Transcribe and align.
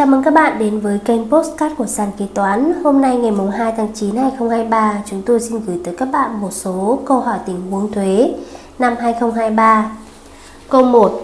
Chào 0.00 0.06
mừng 0.06 0.22
các 0.22 0.34
bạn 0.34 0.58
đến 0.58 0.80
với 0.80 0.98
kênh 1.04 1.30
Postcard 1.30 1.74
của 1.78 1.86
sàn 1.86 2.08
kế 2.18 2.26
toán. 2.34 2.72
Hôm 2.84 3.00
nay 3.00 3.16
ngày 3.16 3.32
2 3.58 3.72
tháng 3.76 3.88
9 3.94 4.16
2023, 4.16 5.02
chúng 5.06 5.22
tôi 5.22 5.40
xin 5.40 5.60
gửi 5.66 5.80
tới 5.84 5.94
các 5.98 6.08
bạn 6.12 6.40
một 6.40 6.52
số 6.52 6.98
câu 7.04 7.20
hỏi 7.20 7.38
tình 7.46 7.70
huống 7.70 7.92
thuế 7.92 8.34
năm 8.78 8.94
2023. 9.00 9.90
Câu 10.68 10.84
1. 10.84 11.20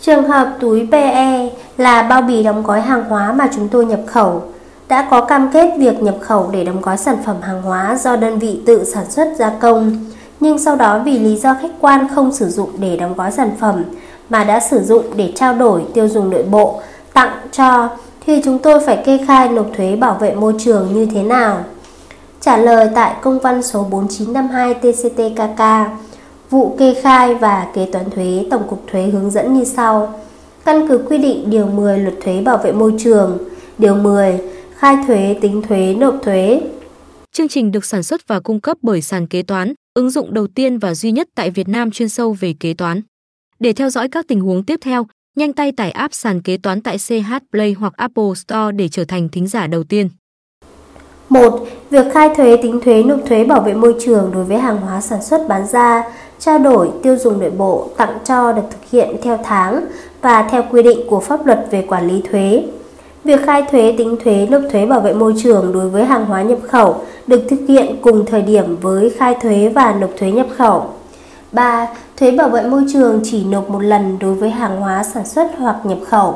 Trường 0.00 0.28
hợp 0.28 0.56
túi 0.60 0.88
PE 0.92 1.50
là 1.76 2.02
bao 2.02 2.22
bì 2.22 2.42
đóng 2.42 2.62
gói 2.62 2.80
hàng 2.80 3.04
hóa 3.04 3.32
mà 3.32 3.48
chúng 3.56 3.68
tôi 3.68 3.86
nhập 3.86 4.00
khẩu. 4.06 4.42
Đã 4.88 5.08
có 5.10 5.24
cam 5.24 5.50
kết 5.52 5.74
việc 5.78 6.02
nhập 6.02 6.16
khẩu 6.20 6.50
để 6.52 6.64
đóng 6.64 6.80
gói 6.80 6.96
sản 6.96 7.16
phẩm 7.24 7.36
hàng 7.42 7.62
hóa 7.62 7.96
do 8.00 8.16
đơn 8.16 8.38
vị 8.38 8.60
tự 8.66 8.84
sản 8.84 9.10
xuất 9.10 9.28
gia 9.38 9.50
công, 9.50 10.04
nhưng 10.40 10.58
sau 10.58 10.76
đó 10.76 10.98
vì 11.04 11.18
lý 11.18 11.36
do 11.36 11.54
khách 11.62 11.72
quan 11.80 12.06
không 12.14 12.32
sử 12.32 12.48
dụng 12.48 12.70
để 12.78 12.96
đóng 12.96 13.14
gói 13.14 13.32
sản 13.32 13.50
phẩm 13.60 13.84
mà 14.28 14.44
đã 14.44 14.60
sử 14.60 14.82
dụng 14.82 15.04
để 15.16 15.32
trao 15.36 15.54
đổi 15.54 15.84
tiêu 15.94 16.08
dùng 16.08 16.30
nội 16.30 16.42
bộ, 16.42 16.80
tặng 17.12 17.32
cho 17.52 17.88
thì 18.28 18.40
chúng 18.44 18.58
tôi 18.58 18.80
phải 18.86 19.02
kê 19.06 19.18
khai 19.26 19.48
nộp 19.48 19.70
thuế 19.76 19.96
bảo 19.96 20.18
vệ 20.20 20.34
môi 20.34 20.54
trường 20.58 20.94
như 20.94 21.06
thế 21.06 21.22
nào? 21.22 21.64
Trả 22.40 22.56
lời 22.56 22.88
tại 22.94 23.16
công 23.22 23.38
văn 23.38 23.62
số 23.62 23.84
4952 23.84 24.74
TCTKK, 24.74 25.62
vụ 26.50 26.76
kê 26.78 26.94
khai 27.02 27.34
và 27.34 27.66
kế 27.74 27.88
toán 27.92 28.10
thuế 28.10 28.46
Tổng 28.50 28.68
cục 28.68 28.84
Thuế 28.86 29.02
hướng 29.02 29.30
dẫn 29.30 29.54
như 29.54 29.64
sau. 29.64 30.20
Căn 30.64 30.88
cứ 30.88 30.98
quy 31.08 31.18
định 31.18 31.50
Điều 31.50 31.66
10 31.66 31.98
Luật 31.98 32.14
Thuế 32.24 32.40
Bảo 32.40 32.58
vệ 32.58 32.72
Môi 32.72 32.94
trường, 32.98 33.38
Điều 33.78 33.94
10 33.94 34.40
khai 34.76 34.96
thuế, 35.06 35.38
tính 35.40 35.62
thuế, 35.68 35.94
nộp 35.94 36.18
thuế. 36.22 36.60
Chương 37.32 37.48
trình 37.48 37.72
được 37.72 37.84
sản 37.84 38.02
xuất 38.02 38.28
và 38.28 38.40
cung 38.40 38.60
cấp 38.60 38.76
bởi 38.82 39.02
sàn 39.02 39.26
kế 39.26 39.42
toán, 39.42 39.72
ứng 39.94 40.10
dụng 40.10 40.34
đầu 40.34 40.46
tiên 40.46 40.78
và 40.78 40.94
duy 40.94 41.12
nhất 41.12 41.28
tại 41.34 41.50
Việt 41.50 41.68
Nam 41.68 41.90
chuyên 41.90 42.08
sâu 42.08 42.36
về 42.40 42.54
kế 42.60 42.74
toán. 42.74 43.00
Để 43.58 43.72
theo 43.72 43.90
dõi 43.90 44.08
các 44.08 44.28
tình 44.28 44.40
huống 44.40 44.64
tiếp 44.64 44.80
theo, 44.82 45.06
nhanh 45.38 45.52
tay 45.52 45.72
tải 45.72 45.90
app 45.90 46.14
sàn 46.14 46.42
kế 46.42 46.56
toán 46.56 46.80
tại 46.80 46.96
CH 46.98 47.32
Play 47.52 47.72
hoặc 47.72 47.92
Apple 47.96 48.34
Store 48.36 48.72
để 48.72 48.88
trở 48.88 49.04
thành 49.04 49.28
thính 49.28 49.46
giả 49.46 49.66
đầu 49.66 49.84
tiên. 49.84 50.08
1. 51.28 51.66
Việc 51.90 52.06
khai 52.12 52.30
thuế 52.36 52.56
tính 52.56 52.80
thuế 52.84 53.02
nộp 53.02 53.18
thuế 53.26 53.44
bảo 53.44 53.60
vệ 53.60 53.74
môi 53.74 53.94
trường 54.00 54.30
đối 54.34 54.44
với 54.44 54.58
hàng 54.58 54.76
hóa 54.76 55.00
sản 55.00 55.22
xuất 55.22 55.48
bán 55.48 55.66
ra, 55.66 56.04
trao 56.38 56.58
đổi, 56.58 56.90
tiêu 57.02 57.16
dùng 57.16 57.40
nội 57.40 57.50
bộ, 57.50 57.90
tặng 57.96 58.18
cho 58.24 58.52
được 58.52 58.62
thực 58.70 58.90
hiện 58.90 59.16
theo 59.22 59.38
tháng 59.44 59.84
và 60.20 60.48
theo 60.50 60.64
quy 60.70 60.82
định 60.82 61.00
của 61.08 61.20
pháp 61.20 61.46
luật 61.46 61.66
về 61.70 61.84
quản 61.88 62.08
lý 62.08 62.22
thuế. 62.30 62.64
Việc 63.24 63.40
khai 63.46 63.62
thuế 63.70 63.94
tính 63.98 64.16
thuế 64.24 64.46
nộp 64.50 64.62
thuế 64.72 64.86
bảo 64.86 65.00
vệ 65.00 65.12
môi 65.12 65.34
trường 65.42 65.72
đối 65.72 65.88
với 65.88 66.04
hàng 66.04 66.26
hóa 66.26 66.42
nhập 66.42 66.58
khẩu 66.62 67.04
được 67.26 67.42
thực 67.48 67.60
hiện 67.68 67.96
cùng 68.02 68.26
thời 68.26 68.42
điểm 68.42 68.76
với 68.80 69.10
khai 69.10 69.34
thuế 69.42 69.68
và 69.68 69.92
nộp 70.00 70.10
thuế 70.18 70.30
nhập 70.30 70.46
khẩu. 70.56 70.90
3. 71.52 71.88
Thuế 72.16 72.30
bảo 72.30 72.48
vệ 72.48 72.62
môi 72.62 72.84
trường 72.92 73.20
chỉ 73.24 73.44
nộp 73.44 73.70
một 73.70 73.82
lần 73.82 74.18
đối 74.18 74.34
với 74.34 74.50
hàng 74.50 74.80
hóa 74.80 75.04
sản 75.04 75.26
xuất 75.26 75.46
hoặc 75.58 75.76
nhập 75.84 75.98
khẩu. 76.06 76.34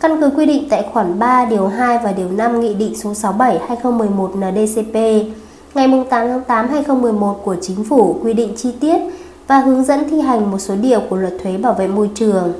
Căn 0.00 0.20
cứ 0.20 0.30
quy 0.36 0.46
định 0.46 0.66
tại 0.70 0.88
khoản 0.92 1.18
3 1.18 1.44
điều 1.44 1.66
2 1.66 1.98
và 2.04 2.12
điều 2.12 2.28
5 2.30 2.60
Nghị 2.60 2.74
định 2.74 2.94
số 2.96 3.12
67/2011 3.14 4.36
NDCP 4.36 4.94
ngày 5.74 5.88
8 6.10 6.28
tháng 6.28 6.44
8 6.44 6.68
2011 6.68 7.40
của 7.44 7.56
Chính 7.62 7.84
phủ 7.84 8.16
quy 8.22 8.32
định 8.32 8.52
chi 8.56 8.72
tiết 8.80 8.98
và 9.46 9.58
hướng 9.58 9.84
dẫn 9.84 10.08
thi 10.10 10.20
hành 10.20 10.50
một 10.50 10.58
số 10.58 10.74
điều 10.74 11.00
của 11.00 11.16
Luật 11.16 11.32
thuế 11.42 11.56
bảo 11.56 11.72
vệ 11.72 11.88
môi 11.88 12.10
trường. 12.14 12.52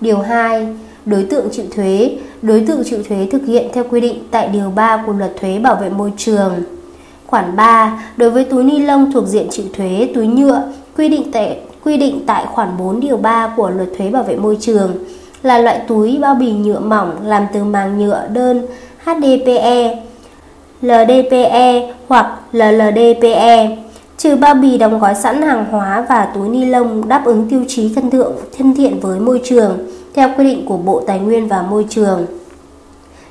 Điều 0.00 0.18
2. 0.18 0.68
Đối 1.06 1.24
tượng 1.24 1.48
chịu 1.52 1.64
thuế, 1.74 2.18
đối 2.42 2.64
tượng 2.66 2.82
chịu 2.84 2.98
thuế 3.08 3.28
thực 3.32 3.46
hiện 3.46 3.68
theo 3.72 3.84
quy 3.90 4.00
định 4.00 4.22
tại 4.30 4.48
điều 4.48 4.70
3 4.70 5.02
của 5.06 5.12
Luật 5.12 5.32
thuế 5.40 5.58
bảo 5.58 5.74
vệ 5.74 5.90
môi 5.90 6.12
trường. 6.16 6.52
Khoản 7.26 7.56
3. 7.56 8.04
Đối 8.16 8.30
với 8.30 8.44
túi 8.44 8.64
ni 8.64 8.78
lông 8.78 9.12
thuộc 9.12 9.26
diện 9.26 9.46
chịu 9.50 9.66
thuế 9.76 10.10
túi 10.14 10.26
nhựa 10.26 10.62
quy 10.96 11.08
định 11.08 11.32
tại 11.32 11.58
quy 11.84 11.96
định 11.96 12.20
tại 12.26 12.46
khoản 12.46 12.68
4 12.78 13.00
điều 13.00 13.16
3 13.16 13.52
của 13.56 13.70
Luật 13.70 13.88
thuế 13.98 14.10
bảo 14.10 14.22
vệ 14.22 14.36
môi 14.36 14.56
trường 14.60 14.92
là 15.42 15.58
loại 15.58 15.80
túi 15.88 16.18
bao 16.20 16.34
bì 16.34 16.52
nhựa 16.52 16.78
mỏng 16.78 17.10
làm 17.24 17.46
từ 17.52 17.64
màng 17.64 17.98
nhựa 17.98 18.26
đơn 18.32 18.66
HDPE, 19.04 20.02
LDPE 20.82 21.94
hoặc 22.08 22.26
LLDPE, 22.52 23.76
trừ 24.16 24.36
bao 24.36 24.54
bì 24.54 24.78
đóng 24.78 24.98
gói 24.98 25.14
sẵn 25.14 25.42
hàng 25.42 25.64
hóa 25.70 26.06
và 26.08 26.28
túi 26.34 26.48
ni 26.48 26.64
lông 26.64 27.08
đáp 27.08 27.22
ứng 27.24 27.48
tiêu 27.48 27.64
chí 27.68 27.94
thân 27.94 28.10
thượng 28.10 28.32
thân 28.58 28.74
thiện 28.74 29.00
với 29.00 29.20
môi 29.20 29.40
trường 29.44 29.78
theo 30.14 30.30
quy 30.38 30.44
định 30.44 30.66
của 30.66 30.76
Bộ 30.76 31.02
Tài 31.06 31.18
nguyên 31.18 31.48
và 31.48 31.62
Môi 31.62 31.86
trường. 31.88 32.26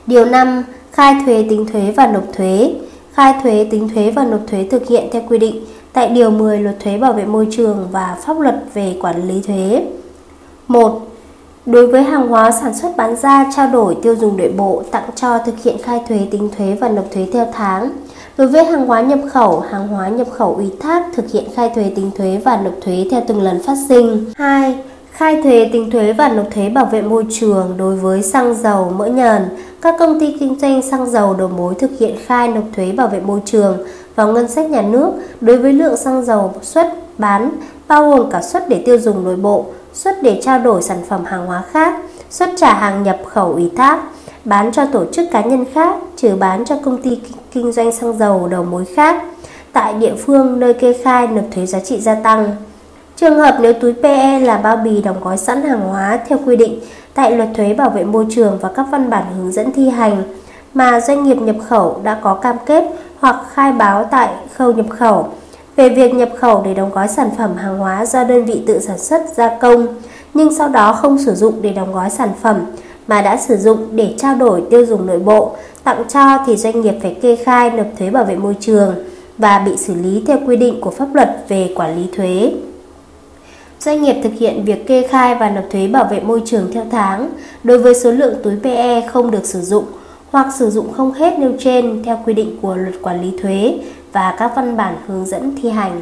Điều 0.07 0.25
5. 0.25 0.63
Khai 0.91 1.16
thuế 1.25 1.45
tính 1.50 1.66
thuế 1.72 1.94
và 1.95 2.07
nộp 2.07 2.23
thuế. 2.38 2.73
Khai 3.13 3.33
thuế 3.44 3.67
tính 3.72 3.89
thuế 3.89 4.12
và 4.12 4.25
nộp 4.25 4.39
thuế 4.47 4.67
thực 4.72 4.88
hiện 4.88 5.07
theo 5.12 5.22
quy 5.29 5.38
định 5.38 5.66
tại 5.94 6.09
Điều 6.09 6.31
10 6.31 6.59
Luật 6.59 6.79
Thuế 6.79 6.97
Bảo 6.97 7.13
vệ 7.13 7.25
Môi 7.25 7.47
trường 7.51 7.88
và 7.91 8.17
Pháp 8.25 8.39
luật 8.39 8.55
về 8.73 8.97
Quản 9.01 9.27
lý 9.27 9.41
thuế. 9.41 9.85
1. 10.67 11.01
Đối 11.66 11.88
với 11.88 12.03
hàng 12.03 12.27
hóa 12.27 12.51
sản 12.51 12.73
xuất 12.73 12.97
bán 12.97 13.16
ra, 13.16 13.45
trao 13.55 13.67
đổi, 13.67 13.97
tiêu 14.01 14.16
dùng 14.16 14.38
nội 14.38 14.53
bộ, 14.57 14.83
tặng 14.91 15.09
cho 15.16 15.38
thực 15.38 15.63
hiện 15.63 15.77
khai 15.83 16.01
thuế, 16.09 16.27
tính 16.31 16.50
thuế 16.57 16.77
và 16.81 16.89
nộp 16.89 17.05
thuế 17.11 17.27
theo 17.33 17.47
tháng. 17.53 17.89
Đối 18.38 18.47
với 18.47 18.66
hàng 18.66 18.88
hóa 18.88 19.01
nhập 19.01 19.19
khẩu, 19.31 19.59
hàng 19.59 19.88
hóa 19.88 20.07
nhập 20.07 20.27
khẩu 20.31 20.55
ủy 20.55 20.72
thác 20.79 21.05
thực 21.16 21.31
hiện 21.31 21.44
khai 21.55 21.72
thuế, 21.75 21.91
tính 21.95 22.11
thuế 22.17 22.38
và 22.45 22.57
nộp 22.63 22.73
thuế 22.81 23.07
theo 23.11 23.21
từng 23.27 23.41
lần 23.41 23.63
phát 23.63 23.75
sinh. 23.89 24.25
2. 24.35 24.77
Khai 25.11 25.41
thuế, 25.44 25.69
tính 25.73 25.91
thuế 25.91 26.13
và 26.13 26.29
nộp 26.29 26.45
thuế 26.51 26.69
bảo 26.69 26.85
vệ 26.85 27.01
môi 27.01 27.25
trường 27.31 27.73
đối 27.77 27.95
với 27.95 28.23
xăng 28.23 28.56
dầu, 28.56 28.94
mỡ 28.97 29.06
nhờn. 29.06 29.41
Các 29.81 29.95
công 30.00 30.19
ty 30.19 30.38
kinh 30.39 30.59
doanh 30.59 30.81
xăng 30.81 31.09
dầu 31.09 31.33
đầu 31.33 31.47
mối 31.47 31.75
thực 31.75 31.91
hiện 32.00 32.16
khai 32.25 32.47
nộp 32.47 32.63
thuế 32.75 32.91
bảo 32.91 33.07
vệ 33.07 33.19
môi 33.19 33.39
trường 33.45 33.77
vào 34.19 34.28
ngân 34.28 34.47
sách 34.47 34.69
nhà 34.69 34.81
nước 34.81 35.12
đối 35.41 35.57
với 35.57 35.74
lượng 35.74 35.97
xăng 35.97 36.25
dầu 36.25 36.53
xuất 36.62 36.88
bán 37.18 37.52
bao 37.88 38.09
gồm 38.09 38.30
cả 38.31 38.41
xuất 38.41 38.69
để 38.69 38.84
tiêu 38.85 38.97
dùng 38.97 39.24
nội 39.24 39.35
bộ, 39.35 39.66
xuất 39.94 40.24
để 40.24 40.41
trao 40.44 40.59
đổi 40.59 40.81
sản 40.81 40.97
phẩm 41.07 41.25
hàng 41.25 41.46
hóa 41.46 41.63
khác, 41.72 41.96
xuất 42.30 42.50
trả 42.57 42.74
hàng 42.74 43.03
nhập 43.03 43.19
khẩu 43.25 43.53
ủy 43.53 43.72
thác, 43.75 44.00
bán 44.46 44.72
cho 44.72 44.85
tổ 44.85 45.06
chức 45.12 45.31
cá 45.31 45.41
nhân 45.41 45.66
khác, 45.74 45.96
trừ 46.16 46.35
bán 46.40 46.66
cho 46.66 46.75
công 46.85 47.02
ty 47.02 47.19
kinh 47.52 47.72
doanh 47.72 47.91
xăng 47.91 48.18
dầu 48.18 48.47
đầu 48.47 48.63
mối 48.63 48.85
khác 48.96 49.24
tại 49.74 49.94
địa 49.94 50.16
phương 50.16 50.59
nơi 50.59 50.74
kê 50.74 50.94
khai 51.03 51.28
nộp 51.28 51.46
thuế 51.51 51.66
giá 51.66 51.80
trị 51.80 52.00
gia 52.00 52.16
tăng. 52.16 52.56
Trường 53.16 53.38
hợp 53.38 53.57
nếu 53.62 53.74
túi 53.74 53.94
PE 53.94 54.40
là 54.40 54.57
bao 54.57 54.78
bì 54.78 55.01
đóng 55.01 55.24
gói 55.24 55.38
sẵn 55.38 55.62
hàng 55.62 55.81
hóa 55.81 56.19
theo 56.28 56.40
quy 56.46 56.56
định 56.56 56.80
tại 57.13 57.31
luật 57.31 57.50
thuế 57.56 57.74
bảo 57.74 57.90
vệ 57.90 58.03
môi 58.03 58.25
trường 58.30 58.57
và 58.62 58.69
các 58.75 58.86
văn 58.91 59.09
bản 59.09 59.24
hướng 59.38 59.51
dẫn 59.51 59.72
thi 59.72 59.90
hành 59.90 60.24
mà 60.74 61.00
doanh 61.00 61.24
nghiệp 61.24 61.38
nhập 61.41 61.56
khẩu 61.68 62.01
đã 62.03 62.19
có 62.22 62.34
cam 62.34 62.56
kết 62.66 62.84
hoặc 63.19 63.35
khai 63.53 63.72
báo 63.72 64.03
tại 64.12 64.34
khâu 64.56 64.74
nhập 64.74 64.85
khẩu 64.90 65.28
về 65.75 65.90
việc 65.90 66.13
nhập 66.13 66.30
khẩu 66.40 66.62
để 66.66 66.74
đóng 66.74 66.91
gói 66.91 67.07
sản 67.07 67.30
phẩm 67.38 67.56
hàng 67.57 67.78
hóa 67.78 68.06
do 68.06 68.24
đơn 68.24 68.46
vị 68.46 68.62
tự 68.68 68.80
sản 68.80 69.00
xuất 69.00 69.22
gia 69.35 69.57
công 69.57 69.88
nhưng 70.34 70.56
sau 70.56 70.69
đó 70.69 70.94
không 70.94 71.18
sử 71.18 71.35
dụng 71.35 71.62
để 71.62 71.74
đóng 71.74 71.94
gói 71.94 72.09
sản 72.09 72.30
phẩm 72.41 72.66
mà 73.09 73.22
đã 73.22 73.38
sử 73.38 73.57
dụng 73.57 73.88
để 73.91 74.13
trao 74.18 74.35
đổi 74.35 74.63
tiêu 74.69 74.85
dùng 74.85 75.06
nội 75.06 75.19
bộ, 75.19 75.56
tặng 75.84 76.03
cho 76.09 76.38
thì 76.46 76.56
doanh 76.56 76.81
nghiệp 76.81 76.96
phải 77.02 77.18
kê 77.22 77.35
khai 77.35 77.69
nộp 77.69 77.88
thuế 78.00 78.09
bảo 78.09 78.25
vệ 78.25 78.35
môi 78.35 78.56
trường 78.59 78.96
và 79.38 79.59
bị 79.59 79.78
xử 79.78 79.94
lý 79.94 80.24
theo 80.28 80.38
quy 80.47 80.57
định 80.57 80.81
của 80.81 80.91
pháp 80.91 81.16
luật 81.16 81.30
về 81.47 81.74
quản 81.75 81.96
lý 81.96 82.09
thuế. 82.16 82.53
Doanh 83.80 84.01
nghiệp 84.01 84.16
thực 84.24 84.34
hiện 84.40 84.66
việc 84.66 84.88
kê 84.88 85.07
khai 85.07 85.36
và 85.36 85.50
nộp 85.50 85.63
thuế 85.72 85.88
bảo 85.88 86.07
vệ 86.12 86.19
môi 86.19 86.41
trường 86.46 86.72
theo 86.74 86.86
tháng 86.91 87.30
đối 87.63 87.78
với 87.78 87.96
số 87.96 88.12
lượng 88.12 88.34
túi 88.44 88.53
PE 88.63 89.07
không 89.07 89.31
được 89.31 89.46
sử 89.46 89.62
dụng 89.62 89.86
hoặc 90.31 90.47
sử 90.59 90.69
dụng 90.69 90.94
không 90.94 91.12
hết 91.12 91.40
nêu 91.40 91.51
trên 91.59 92.03
theo 92.03 92.19
quy 92.25 92.34
định 92.34 92.57
của 92.62 92.75
luật 92.75 92.95
quản 93.01 93.22
lý 93.22 93.38
thuế 93.41 93.79
và 94.13 94.35
các 94.38 94.51
văn 94.56 94.78
bản 94.78 94.95
hướng 95.07 95.25
dẫn 95.25 95.56
thi 95.62 95.69
hành. 95.69 96.01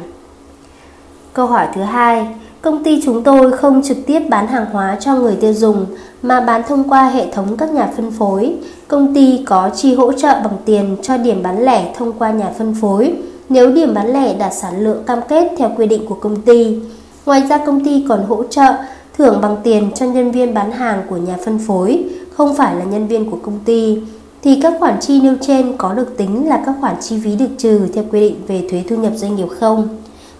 Câu 1.32 1.46
hỏi 1.46 1.66
thứ 1.74 1.82
hai, 1.82 2.26
công 2.62 2.84
ty 2.84 3.02
chúng 3.04 3.22
tôi 3.22 3.52
không 3.52 3.82
trực 3.82 3.96
tiếp 4.06 4.20
bán 4.28 4.46
hàng 4.46 4.66
hóa 4.72 4.96
cho 5.00 5.14
người 5.14 5.36
tiêu 5.36 5.52
dùng 5.52 5.86
mà 6.22 6.40
bán 6.40 6.62
thông 6.68 6.90
qua 6.90 7.08
hệ 7.08 7.32
thống 7.32 7.56
các 7.56 7.70
nhà 7.70 7.88
phân 7.96 8.10
phối. 8.10 8.54
Công 8.88 9.14
ty 9.14 9.44
có 9.46 9.70
chi 9.76 9.94
hỗ 9.94 10.12
trợ 10.12 10.40
bằng 10.44 10.56
tiền 10.64 10.96
cho 11.02 11.16
điểm 11.16 11.42
bán 11.42 11.64
lẻ 11.64 11.94
thông 11.98 12.12
qua 12.12 12.30
nhà 12.30 12.50
phân 12.58 12.74
phối 12.80 13.14
nếu 13.48 13.72
điểm 13.72 13.94
bán 13.94 14.12
lẻ 14.12 14.34
đạt 14.34 14.54
sản 14.54 14.80
lượng 14.80 15.04
cam 15.06 15.18
kết 15.28 15.52
theo 15.58 15.70
quy 15.76 15.86
định 15.86 16.06
của 16.06 16.14
công 16.14 16.42
ty. 16.42 16.78
Ngoài 17.26 17.42
ra 17.48 17.58
công 17.58 17.84
ty 17.84 18.04
còn 18.08 18.24
hỗ 18.28 18.44
trợ 18.44 18.72
thưởng 19.18 19.38
bằng 19.42 19.56
tiền 19.62 19.90
cho 19.94 20.06
nhân 20.06 20.30
viên 20.30 20.54
bán 20.54 20.72
hàng 20.72 21.02
của 21.10 21.16
nhà 21.16 21.36
phân 21.44 21.58
phối, 21.66 22.04
không 22.36 22.54
phải 22.54 22.74
là 22.74 22.84
nhân 22.84 23.06
viên 23.06 23.30
của 23.30 23.38
công 23.42 23.58
ty 23.64 23.98
thì 24.42 24.60
các 24.62 24.74
khoản 24.78 25.00
chi 25.00 25.20
nêu 25.20 25.34
trên 25.40 25.76
có 25.76 25.94
được 25.94 26.16
tính 26.16 26.48
là 26.48 26.62
các 26.66 26.74
khoản 26.80 26.96
chi 27.00 27.20
phí 27.24 27.36
được 27.36 27.48
trừ 27.58 27.88
theo 27.94 28.04
quy 28.12 28.20
định 28.20 28.36
về 28.48 28.66
thuế 28.70 28.84
thu 28.88 28.96
nhập 28.96 29.12
doanh 29.16 29.36
nghiệp 29.36 29.48
không? 29.60 29.88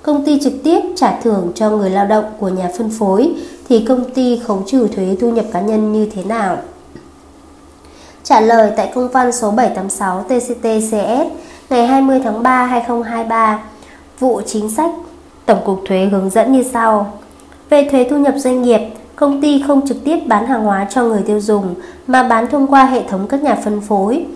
Công 0.03 0.25
ty 0.25 0.41
trực 0.41 0.53
tiếp 0.65 0.81
trả 0.97 1.21
thưởng 1.23 1.53
cho 1.55 1.71
người 1.71 1.91
lao 1.91 2.07
động 2.07 2.25
của 2.41 2.49
nhà 2.49 2.71
phân 2.79 2.91
phối 2.91 3.35
thì 3.69 3.85
công 3.89 4.11
ty 4.11 4.41
khấu 4.45 4.63
trừ 4.67 4.89
thuế 4.89 5.17
thu 5.21 5.31
nhập 5.31 5.45
cá 5.53 5.61
nhân 5.61 5.93
như 5.93 6.09
thế 6.15 6.25
nào? 6.25 6.59
Trả 8.23 8.41
lời 8.41 8.73
tại 8.77 8.93
công 8.95 9.09
văn 9.09 9.33
số 9.33 9.51
786 9.51 10.25
TCT-CS 10.29 11.27
ngày 11.71 11.87
20 11.87 12.21
tháng 12.25 12.43
3 12.43 12.65
2023, 12.65 13.63
vụ 14.19 14.41
chính 14.47 14.71
sách 14.71 14.91
Tổng 15.47 15.59
cục 15.65 15.81
Thuế 15.89 16.05
hướng 16.05 16.31
dẫn 16.31 16.53
như 16.53 16.63
sau. 16.73 17.19
Về 17.71 17.89
thuế 17.91 18.07
thu 18.11 18.19
nhập 18.19 18.35
doanh 18.37 18.63
nghiệp, 18.63 18.81
công 19.21 19.41
ty 19.41 19.63
không 19.67 19.87
trực 19.89 20.05
tiếp 20.05 20.19
bán 20.27 20.47
hàng 20.47 20.65
hóa 20.65 20.87
cho 20.91 21.05
người 21.05 21.23
tiêu 21.23 21.41
dùng 21.41 21.75
mà 22.07 22.23
bán 22.23 22.47
thông 22.51 22.67
qua 22.67 22.85
hệ 22.85 23.03
thống 23.09 23.27
các 23.29 23.43
nhà 23.43 23.55
phân 23.65 23.81
phối. 23.81 24.27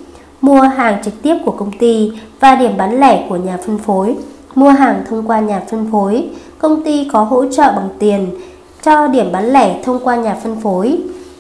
Mua 0.41 0.61
hàng 0.61 1.03
trực 1.05 1.23
tiếp 1.23 1.37
của 1.45 1.51
công 1.51 1.79
ty 1.79 2.13
và 2.41 2.55
điểm 2.55 2.77
bán 2.77 3.01
lẻ 3.01 3.27
của 3.29 3.37
nhà 3.37 3.59
phân 3.67 3.79
phối. 3.79 4.17
Mua 4.55 4.69
hàng 4.69 5.03
thông 5.11 5.27
qua 5.27 5.41
nhà 5.41 5.63
phân 5.71 5.89
phối, 5.93 6.29
công 6.59 6.85
ty 6.85 7.09
có 7.13 7.23
hỗ 7.23 7.47
trợ 7.47 7.63
bằng 7.63 7.89
tiền 7.99 8.27
cho 8.83 9.07
điểm 9.07 9.33
bán 9.33 9.53
lẻ 9.53 9.83
thông 9.85 10.05
qua 10.05 10.17
nhà 10.17 10.35
phân 10.43 10.61
phối. 10.61 10.99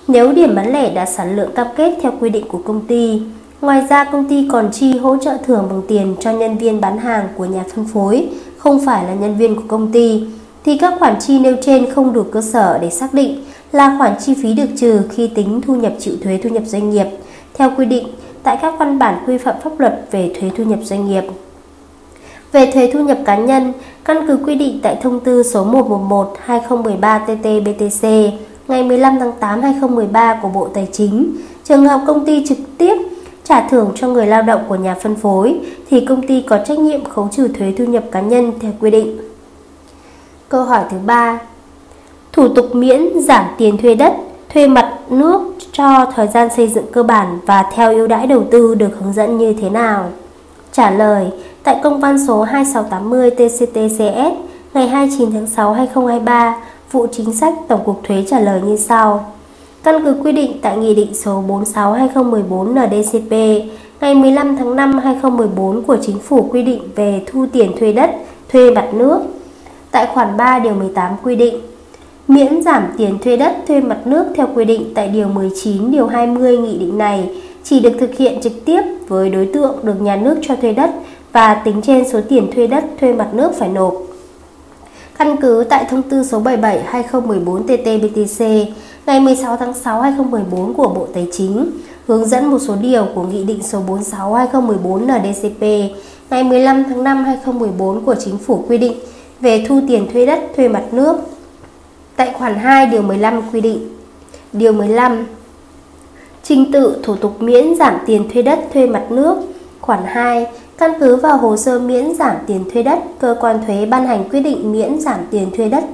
nếu 0.08 0.32
điểm 0.32 0.54
bán 0.54 0.72
lẻ 0.72 0.94
đã 0.94 1.06
sản 1.06 1.36
lượng 1.36 1.50
cam 1.54 1.66
kết 1.76 1.98
theo 2.02 2.12
quy 2.20 2.30
định 2.30 2.48
của 2.48 2.58
công 2.58 2.80
ty. 2.80 3.22
Ngoài 3.60 3.86
ra, 3.90 4.04
công 4.04 4.28
ty 4.28 4.48
còn 4.52 4.70
chi 4.72 4.98
hỗ 4.98 5.16
trợ 5.16 5.36
thưởng 5.46 5.66
bằng 5.70 5.82
tiền 5.88 6.16
cho 6.20 6.32
nhân 6.32 6.58
viên 6.58 6.80
bán 6.80 6.98
hàng 6.98 7.28
của 7.36 7.44
nhà 7.44 7.64
phân 7.74 7.84
phối, 7.84 8.28
không 8.58 8.86
phải 8.86 9.04
là 9.04 9.14
nhân 9.14 9.36
viên 9.36 9.56
của 9.56 9.62
công 9.68 9.92
ty, 9.92 10.24
thì 10.64 10.78
các 10.78 10.94
khoản 10.98 11.14
chi 11.20 11.38
nêu 11.38 11.56
trên 11.62 11.90
không 11.90 12.12
đủ 12.12 12.22
cơ 12.22 12.40
sở 12.40 12.78
để 12.82 12.90
xác 12.90 13.14
định 13.14 13.44
là 13.72 13.96
khoản 13.98 14.12
chi 14.20 14.34
phí 14.42 14.54
được 14.54 14.68
trừ 14.76 15.02
khi 15.10 15.30
tính 15.34 15.60
thu 15.60 15.74
nhập 15.74 15.92
chịu 15.98 16.14
thuế 16.24 16.40
thu 16.42 16.50
nhập 16.50 16.62
doanh 16.66 16.90
nghiệp 16.90 17.06
theo 17.54 17.70
quy 17.76 17.86
định 17.86 18.08
tại 18.42 18.58
các 18.62 18.74
văn 18.78 18.98
bản 18.98 19.24
quy 19.26 19.38
phạm 19.38 19.54
pháp 19.64 19.80
luật 19.80 20.06
về 20.10 20.32
thuế 20.40 20.50
thu 20.56 20.64
nhập 20.64 20.78
doanh 20.82 21.08
nghiệp. 21.08 21.24
Về 22.52 22.70
thuế 22.72 22.90
thu 22.92 23.04
nhập 23.04 23.18
cá 23.24 23.36
nhân, 23.36 23.72
căn 24.04 24.26
cứ 24.26 24.36
quy 24.36 24.54
định 24.54 24.80
tại 24.82 24.96
thông 25.02 25.20
tư 25.20 25.42
số 25.42 25.64
111/2013/TT-BTC 25.64 28.30
ngày 28.68 28.82
15 28.82 29.18
tháng 29.18 29.32
8 29.40 29.62
2013 29.62 30.38
của 30.42 30.48
Bộ 30.48 30.68
Tài 30.68 30.88
chính, 30.92 31.36
trường 31.64 31.88
hợp 31.88 32.00
công 32.06 32.26
ty 32.26 32.46
trực 32.46 32.58
tiếp 32.78 32.96
trả 33.44 33.68
thưởng 33.68 33.92
cho 33.94 34.08
người 34.08 34.26
lao 34.26 34.42
động 34.42 34.60
của 34.68 34.76
nhà 34.76 34.94
phân 34.94 35.14
phối 35.14 35.60
thì 35.90 36.06
công 36.06 36.26
ty 36.26 36.42
có 36.42 36.58
trách 36.66 36.78
nhiệm 36.78 37.04
khấu 37.04 37.28
trừ 37.32 37.48
thuế 37.48 37.72
thu 37.78 37.84
nhập 37.84 38.04
cá 38.12 38.20
nhân 38.20 38.52
theo 38.60 38.72
quy 38.80 38.90
định. 38.90 39.18
Câu 40.52 40.64
hỏi 40.64 40.84
thứ 40.90 40.96
ba 41.06 41.40
Thủ 42.32 42.48
tục 42.48 42.74
miễn 42.74 43.20
giảm 43.20 43.44
tiền 43.58 43.78
thuê 43.78 43.94
đất, 43.94 44.12
thuê 44.54 44.68
mặt 44.68 44.98
nước 45.10 45.42
cho 45.72 46.06
thời 46.14 46.28
gian 46.28 46.48
xây 46.56 46.68
dựng 46.68 46.84
cơ 46.92 47.02
bản 47.02 47.38
và 47.46 47.64
theo 47.74 47.94
ưu 47.94 48.06
đãi 48.06 48.26
đầu 48.26 48.44
tư 48.50 48.74
được 48.74 48.88
hướng 49.00 49.12
dẫn 49.12 49.38
như 49.38 49.52
thế 49.52 49.70
nào? 49.70 50.08
Trả 50.72 50.90
lời, 50.90 51.26
tại 51.62 51.80
công 51.82 52.00
văn 52.00 52.26
số 52.26 52.42
2680 52.42 53.30
TCTCS 53.30 54.32
ngày 54.74 54.88
29 54.88 55.32
tháng 55.32 55.46
6 55.46 55.72
2023, 55.72 56.56
vụ 56.90 57.06
chính 57.12 57.34
sách 57.34 57.54
Tổng 57.68 57.84
cục 57.84 58.00
Thuế 58.04 58.24
trả 58.28 58.40
lời 58.40 58.60
như 58.64 58.76
sau. 58.76 59.32
Căn 59.82 60.04
cứ 60.04 60.16
quy 60.24 60.32
định 60.32 60.58
tại 60.62 60.76
Nghị 60.76 60.94
định 60.94 61.14
số 61.14 61.44
46-2014 61.48 62.72
NDCP 62.72 63.32
ngày 64.00 64.14
15 64.14 64.56
tháng 64.56 64.76
5 64.76 64.98
2014 64.98 65.82
của 65.82 65.96
Chính 66.02 66.18
phủ 66.18 66.48
quy 66.50 66.62
định 66.62 66.82
về 66.96 67.22
thu 67.26 67.46
tiền 67.52 67.72
thuê 67.80 67.92
đất, 67.92 68.10
thuê 68.48 68.70
mặt 68.70 68.88
nước. 68.92 69.20
Tại 69.92 70.06
khoản 70.14 70.36
3 70.36 70.58
điều 70.58 70.74
18 70.74 71.16
quy 71.22 71.36
định 71.36 71.54
miễn 72.28 72.62
giảm 72.62 72.88
tiền 72.96 73.18
thuê 73.18 73.36
đất, 73.36 73.56
thuê 73.68 73.80
mặt 73.80 73.98
nước 74.04 74.26
theo 74.36 74.48
quy 74.54 74.64
định 74.64 74.92
tại 74.94 75.08
điều 75.08 75.28
19 75.28 75.90
điều 75.90 76.06
20 76.06 76.58
nghị 76.58 76.78
định 76.78 76.98
này 76.98 77.30
chỉ 77.64 77.80
được 77.80 77.92
thực 78.00 78.14
hiện 78.14 78.40
trực 78.42 78.52
tiếp 78.64 78.82
với 79.08 79.30
đối 79.30 79.46
tượng 79.46 79.76
được 79.82 80.00
nhà 80.00 80.16
nước 80.16 80.38
cho 80.42 80.56
thuê 80.56 80.72
đất 80.72 80.90
và 81.32 81.54
tính 81.54 81.82
trên 81.82 82.08
số 82.08 82.20
tiền 82.28 82.50
thuê 82.54 82.66
đất, 82.66 82.84
thuê 83.00 83.12
mặt 83.12 83.28
nước 83.32 83.52
phải 83.58 83.68
nộp. 83.68 83.94
Căn 85.18 85.36
cứ 85.36 85.64
tại 85.68 85.84
thông 85.90 86.02
tư 86.02 86.24
số 86.24 86.40
77/2014/TT-BTC 86.40 88.64
ngày 89.06 89.20
16 89.20 89.56
tháng 89.56 89.74
6 89.74 90.00
2014 90.00 90.74
của 90.74 90.88
Bộ 90.88 91.06
Tài 91.14 91.28
chính, 91.32 91.70
hướng 92.06 92.28
dẫn 92.28 92.50
một 92.50 92.58
số 92.58 92.74
điều 92.80 93.06
của 93.14 93.22
Nghị 93.22 93.44
định 93.44 93.62
số 93.62 93.82
46/2014 93.88 95.06
NDCP 95.06 95.62
ngày 96.30 96.44
15 96.44 96.84
tháng 96.84 97.04
5 97.04 97.24
2014 97.24 98.04
của 98.04 98.14
Chính 98.14 98.38
phủ 98.38 98.64
quy 98.68 98.78
định 98.78 98.92
về 99.42 99.64
thu 99.68 99.80
tiền 99.88 100.08
thuê 100.12 100.26
đất 100.26 100.40
thuê 100.56 100.68
mặt 100.68 100.84
nước. 100.92 101.16
Tại 102.16 102.34
khoản 102.38 102.54
2 102.54 102.86
điều 102.86 103.02
15 103.02 103.42
quy 103.52 103.60
định. 103.60 103.88
Điều 104.52 104.72
15 104.72 105.26
Trình 106.42 106.72
tự 106.72 106.96
thủ 107.02 107.16
tục 107.16 107.42
miễn 107.42 107.74
giảm 107.78 107.98
tiền 108.06 108.28
thuê 108.32 108.42
đất 108.42 108.58
thuê 108.72 108.86
mặt 108.86 109.04
nước 109.10 109.36
Khoản 109.80 110.00
2 110.06 110.46
Căn 110.78 110.92
cứ 111.00 111.16
vào 111.16 111.36
hồ 111.36 111.56
sơ 111.56 111.78
miễn 111.78 112.14
giảm 112.14 112.36
tiền 112.46 112.64
thuê 112.72 112.82
đất, 112.82 112.98
cơ 113.18 113.36
quan 113.40 113.58
thuế 113.66 113.86
ban 113.86 114.06
hành 114.06 114.28
quyết 114.28 114.40
định 114.40 114.72
miễn 114.72 115.00
giảm 115.00 115.18
tiền 115.30 115.50
thuê 115.56 115.68
đất 115.68 115.84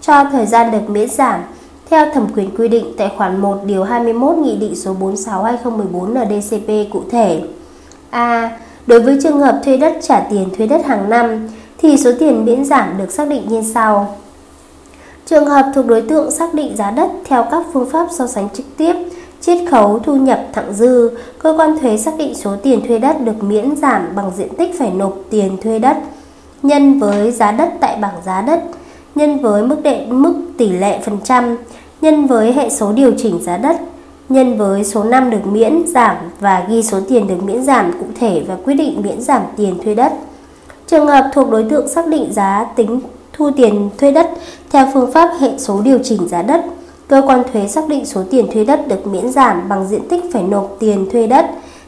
cho 0.00 0.24
thời 0.32 0.46
gian 0.46 0.70
được 0.70 0.90
miễn 0.90 1.08
giảm 1.08 1.40
theo 1.90 2.06
thẩm 2.14 2.26
quyền 2.36 2.50
quy 2.56 2.68
định 2.68 2.84
tại 2.96 3.10
khoản 3.16 3.40
1 3.40 3.58
điều 3.64 3.84
21 3.84 4.36
Nghị 4.36 4.56
định 4.56 4.76
số 4.76 4.94
46/2014 5.00 6.14
NDCP 6.14 6.92
cụ 6.92 7.02
thể. 7.10 7.42
A. 8.10 8.58
Đối 8.86 9.00
với 9.00 9.18
trường 9.22 9.40
hợp 9.40 9.60
thuê 9.64 9.76
đất 9.76 9.92
trả 10.02 10.20
tiền 10.20 10.48
thuê 10.56 10.66
đất 10.66 10.86
hàng 10.86 11.10
năm 11.10 11.48
thì 11.78 11.96
số 11.96 12.10
tiền 12.18 12.44
miễn 12.44 12.64
giảm 12.64 12.98
được 12.98 13.10
xác 13.10 13.28
định 13.28 13.42
như 13.48 13.62
sau. 13.74 14.16
Trường 15.26 15.46
hợp 15.46 15.72
thuộc 15.74 15.86
đối 15.86 16.02
tượng 16.02 16.30
xác 16.30 16.54
định 16.54 16.76
giá 16.76 16.90
đất 16.90 17.10
theo 17.24 17.44
các 17.50 17.66
phương 17.72 17.90
pháp 17.90 18.08
so 18.10 18.26
sánh 18.26 18.48
trực 18.54 18.66
tiếp, 18.76 18.94
chiết 19.40 19.70
khấu 19.70 19.98
thu 19.98 20.16
nhập 20.16 20.46
thặng 20.52 20.74
dư, 20.74 21.10
cơ 21.38 21.54
quan 21.58 21.78
thuế 21.78 21.96
xác 21.96 22.18
định 22.18 22.34
số 22.34 22.56
tiền 22.62 22.86
thuê 22.88 22.98
đất 22.98 23.20
được 23.20 23.42
miễn 23.42 23.76
giảm 23.76 24.08
bằng 24.16 24.30
diện 24.36 24.48
tích 24.58 24.78
phải 24.78 24.90
nộp 24.90 25.16
tiền 25.30 25.56
thuê 25.62 25.78
đất 25.78 25.96
nhân 26.62 26.98
với 26.98 27.30
giá 27.32 27.52
đất 27.52 27.72
tại 27.80 27.96
bảng 28.00 28.14
giá 28.26 28.40
đất 28.40 28.64
nhân 29.14 29.38
với 29.38 29.62
mức 29.62 29.76
đệ 29.82 30.06
mức 30.06 30.34
tỷ 30.58 30.68
lệ 30.68 31.00
phần 31.04 31.18
trăm 31.24 31.56
nhân 32.00 32.26
với 32.26 32.52
hệ 32.52 32.70
số 32.70 32.92
điều 32.92 33.12
chỉnh 33.18 33.38
giá 33.42 33.56
đất 33.56 33.76
nhân 34.28 34.58
với 34.58 34.84
số 34.84 35.04
năm 35.04 35.30
được 35.30 35.46
miễn 35.46 35.82
giảm 35.86 36.16
và 36.40 36.66
ghi 36.68 36.82
số 36.82 37.00
tiền 37.08 37.26
được 37.28 37.42
miễn 37.42 37.62
giảm 37.62 37.92
cụ 37.92 38.06
thể 38.20 38.44
và 38.48 38.56
quyết 38.64 38.74
định 38.74 39.02
miễn 39.02 39.20
giảm 39.20 39.42
tiền 39.56 39.74
thuê 39.84 39.94
đất. 39.94 40.12
Trường 40.90 41.06
hợp 41.06 41.30
thuộc 41.32 41.50
đối 41.50 41.62
tượng 41.62 41.88
xác 41.88 42.06
định 42.06 42.32
giá 42.32 42.66
tính 42.76 43.00
thu 43.32 43.50
tiền 43.56 43.90
thuê 43.98 44.12
đất 44.12 44.30
theo 44.70 44.86
phương 44.94 45.12
pháp 45.12 45.30
hệ 45.40 45.50
số 45.58 45.80
điều 45.80 45.98
chỉnh 46.04 46.28
giá 46.28 46.42
đất, 46.42 46.64
cơ 47.08 47.22
quan 47.26 47.42
thuế 47.52 47.68
xác 47.68 47.88
định 47.88 48.06
số 48.06 48.22
tiền 48.30 48.46
thuê 48.52 48.64
đất 48.64 48.88
được 48.88 49.06
miễn 49.06 49.28
giảm 49.32 49.68
bằng 49.68 49.88
diện 49.88 50.08
tích 50.08 50.24
phải 50.32 50.42
nộp 50.42 50.76
tiền 50.78 51.06
thuê 51.12 51.26
đất 51.26 51.46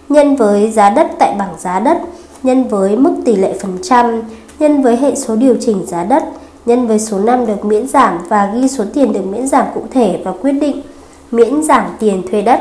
nhân 0.09 0.37
với 0.37 0.71
giá 0.71 0.91
đất 0.91 1.11
tại 1.19 1.35
bảng 1.39 1.55
giá 1.59 1.81
đất 1.81 1.99
nhân 2.43 2.69
với 2.69 2.97
mức 2.97 3.13
tỷ 3.25 3.37
lệ 3.37 3.55
phần 3.61 3.79
trăm 3.83 4.23
nhân 4.59 4.83
với 4.83 4.97
hệ 4.97 5.15
số 5.15 5.37
điều 5.37 5.57
chỉnh 5.61 5.87
giá 5.87 6.05
đất 6.05 6.25
nhân 6.67 6.87
với 6.87 6.99
số 6.99 7.19
năm 7.19 7.47
được 7.47 7.65
miễn 7.65 7.89
giảm 7.89 8.19
và 8.29 8.53
ghi 8.55 8.69
số 8.69 8.85
tiền 8.95 9.13
được 9.13 9.27
miễn 9.31 9.47
giảm 9.47 9.67
cụ 9.75 9.83
thể 9.91 10.21
và 10.25 10.33
quyết 10.33 10.53
định 10.53 10.83
miễn 11.31 11.63
giảm 11.63 11.85
tiền 11.99 12.23
thuê 12.31 12.43
đất. 12.43 12.61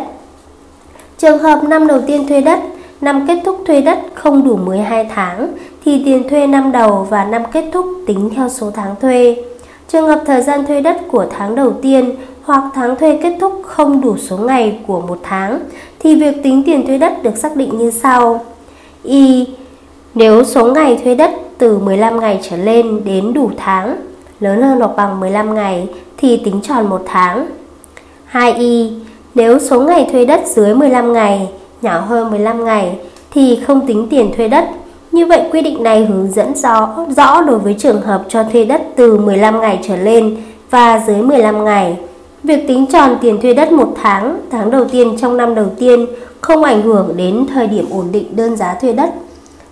Trường 1.18 1.40
hợp 1.40 1.64
năm 1.64 1.88
đầu 1.88 2.02
tiên 2.08 2.28
thuê 2.28 2.42
đất, 2.42 2.60
năm 3.02 3.26
kết 3.28 3.42
thúc 3.46 3.62
thuê 3.68 3.82
đất 3.82 4.00
không 4.14 4.44
đủ 4.44 4.56
12 4.58 5.10
tháng 5.16 5.48
thì 5.86 6.02
tiền 6.06 6.30
thuê 6.30 6.48
năm 6.48 6.72
đầu 6.72 7.08
và 7.10 7.24
năm 7.24 7.42
kết 7.52 7.66
thúc 7.74 7.86
tính 8.08 8.30
theo 8.36 8.50
số 8.50 8.72
tháng 8.72 8.96
thuê. 9.02 9.44
Trường 9.88 10.08
hợp 10.08 10.22
thời 10.26 10.42
gian 10.42 10.66
thuê 10.66 10.82
đất 10.82 10.98
của 11.12 11.26
tháng 11.38 11.56
đầu 11.56 11.74
tiên 11.82 12.16
hoặc 12.44 12.64
tháng 12.76 12.96
thuê 12.96 13.20
kết 13.24 13.38
thúc 13.40 13.62
không 13.66 14.02
đủ 14.02 14.18
số 14.18 14.38
ngày 14.38 14.80
của 14.88 15.02
một 15.02 15.20
tháng, 15.24 15.60
thì 16.00 16.16
việc 16.16 16.44
tính 16.44 16.64
tiền 16.66 16.88
thuê 16.88 16.98
đất 16.98 17.24
được 17.24 17.38
xác 17.38 17.56
định 17.56 17.78
như 17.78 17.92
sau. 17.92 18.46
Y. 19.04 19.48
Nếu 20.16 20.44
số 20.44 20.74
ngày 20.74 21.00
thuê 21.04 21.16
đất 21.16 21.32
từ 21.58 21.78
15 21.78 22.20
ngày 22.20 22.40
trở 22.50 22.58
lên 22.58 23.02
đến 23.06 23.34
đủ 23.34 23.52
tháng, 23.58 23.96
lớn 24.40 24.62
hơn 24.62 24.80
hoặc 24.80 24.92
bằng 24.98 25.20
15 25.20 25.56
ngày, 25.56 25.88
thì 26.18 26.38
tính 26.38 26.62
tròn 26.62 26.90
một 26.90 27.02
tháng. 27.06 27.48
2y 28.32 28.92
nếu 29.36 29.60
số 29.60 29.82
ngày 29.82 30.08
thuê 30.12 30.26
đất 30.26 30.42
dưới 30.46 30.76
15 30.76 31.14
ngày, 31.14 31.48
nhỏ 31.82 32.00
hơn 32.00 32.32
15 32.32 32.66
ngày, 32.66 33.00
thì 33.32 33.60
không 33.68 33.88
tính 33.88 34.08
tiền 34.10 34.32
thuê 34.38 34.48
đất. 34.48 34.66
Như 35.12 35.26
vậy 35.26 35.42
quy 35.52 35.62
định 35.62 35.84
này 35.84 36.06
hướng 36.06 36.32
dẫn 36.32 36.56
rõ 36.56 36.96
rõ 37.18 37.42
đối 37.42 37.60
với 37.60 37.76
trường 37.80 38.02
hợp 38.02 38.24
cho 38.30 38.44
thuê 38.44 38.66
đất 38.66 38.82
từ 38.96 39.18
15 39.18 39.62
ngày 39.62 39.80
trở 39.88 39.96
lên 39.96 40.38
và 40.70 41.04
dưới 41.08 41.22
15 41.22 41.66
ngày. 41.66 41.98
Việc 42.44 42.68
tính 42.68 42.86
tròn 42.86 43.18
tiền 43.22 43.42
thuê 43.42 43.54
đất 43.54 43.72
một 43.72 43.94
tháng, 44.02 44.40
tháng 44.52 44.72
đầu 44.72 44.86
tiên 44.86 45.18
trong 45.22 45.38
năm 45.38 45.56
đầu 45.56 45.68
tiên 45.80 46.06
không 46.42 46.64
ảnh 46.64 46.82
hưởng 46.82 47.14
đến 47.18 47.46
thời 47.54 47.68
điểm 47.68 47.86
ổn 47.92 48.06
định 48.12 48.36
đơn 48.36 48.56
giá 48.56 48.78
thuê 48.82 48.94
đất 48.94 49.10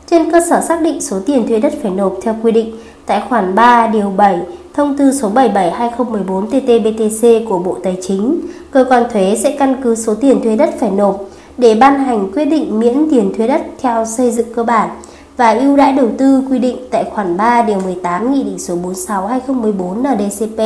trên 0.09 0.31
cơ 0.31 0.41
sở 0.49 0.61
xác 0.61 0.81
định 0.81 1.01
số 1.01 1.19
tiền 1.25 1.47
thuê 1.47 1.59
đất 1.59 1.73
phải 1.81 1.91
nộp 1.91 2.13
theo 2.21 2.35
quy 2.43 2.51
định 2.51 2.75
tại 3.05 3.21
khoản 3.29 3.55
3 3.55 3.87
điều 3.87 4.13
7 4.17 4.39
Thông 4.73 4.97
tư 4.97 5.11
số 5.11 5.29
77/2014/TT-BTC 5.29 7.47
của 7.49 7.59
Bộ 7.59 7.77
Tài 7.83 7.97
chính, 8.01 8.41
cơ 8.71 8.85
quan 8.89 9.03
thuế 9.13 9.37
sẽ 9.43 9.55
căn 9.59 9.75
cứ 9.83 9.95
số 9.95 10.15
tiền 10.15 10.43
thuê 10.43 10.55
đất 10.55 10.69
phải 10.79 10.91
nộp 10.91 11.21
để 11.57 11.75
ban 11.75 11.99
hành 11.99 12.31
quyết 12.33 12.45
định 12.45 12.79
miễn 12.79 13.07
tiền 13.11 13.33
thuê 13.37 13.47
đất 13.47 13.61
theo 13.81 14.05
xây 14.05 14.31
dựng 14.31 14.53
cơ 14.53 14.63
bản 14.63 14.89
và 15.37 15.51
ưu 15.51 15.77
đãi 15.77 15.93
đầu 15.93 16.09
tư 16.17 16.41
quy 16.49 16.59
định 16.59 16.77
tại 16.91 17.05
khoản 17.11 17.37
3 17.37 17.61
điều 17.61 17.79
18 17.79 18.33
Nghị 18.33 18.43
định 18.43 18.59
số 18.59 18.75
46/2014 18.75 20.01
NDCP 20.01 20.59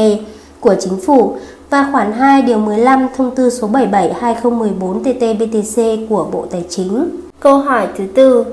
của 0.60 0.76
Chính 0.80 0.98
phủ 1.06 1.36
và 1.70 1.90
khoản 1.92 2.12
2 2.12 2.42
điều 2.42 2.58
15 2.58 3.08
Thông 3.18 3.36
tư 3.36 3.50
số 3.50 3.68
77/2014/TT-BTC 3.68 6.08
của 6.10 6.28
Bộ 6.32 6.46
Tài 6.52 6.66
chính. 6.70 7.10
Câu 7.40 7.58
hỏi 7.58 7.88
thứ 7.98 8.04
tư 8.16 8.46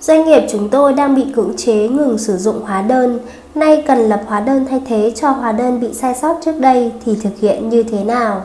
Doanh 0.00 0.24
nghiệp 0.24 0.42
chúng 0.50 0.68
tôi 0.68 0.92
đang 0.92 1.14
bị 1.14 1.26
cưỡng 1.36 1.56
chế 1.56 1.88
ngừng 1.88 2.18
sử 2.18 2.36
dụng 2.36 2.60
hóa 2.62 2.82
đơn, 2.82 3.18
nay 3.54 3.84
cần 3.86 3.98
lập 3.98 4.22
hóa 4.26 4.40
đơn 4.40 4.66
thay 4.70 4.82
thế 4.86 5.12
cho 5.16 5.30
hóa 5.30 5.52
đơn 5.52 5.80
bị 5.80 5.94
sai 5.94 6.14
sót 6.14 6.36
trước 6.44 6.60
đây 6.60 6.92
thì 7.04 7.16
thực 7.22 7.38
hiện 7.40 7.68
như 7.68 7.82
thế 7.82 8.04
nào? 8.04 8.42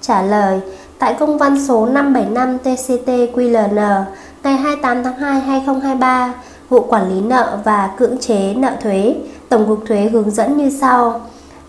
Trả 0.00 0.22
lời, 0.22 0.60
tại 0.98 1.14
công 1.14 1.38
văn 1.38 1.66
số 1.68 1.86
575 1.86 2.58
TCT-QLN 2.64 4.04
ngày 4.42 4.56
28 4.56 5.04
tháng 5.04 5.16
2 5.16 5.40
2023, 5.40 6.34
vụ 6.72 6.80
quản 6.80 7.14
lý 7.14 7.20
nợ 7.20 7.58
và 7.64 7.90
cưỡng 7.98 8.18
chế 8.18 8.54
nợ 8.54 8.70
thuế, 8.82 9.14
Tổng 9.48 9.66
cục 9.66 9.86
Thuế 9.86 10.08
hướng 10.12 10.30
dẫn 10.30 10.56
như 10.56 10.70
sau. 10.70 11.20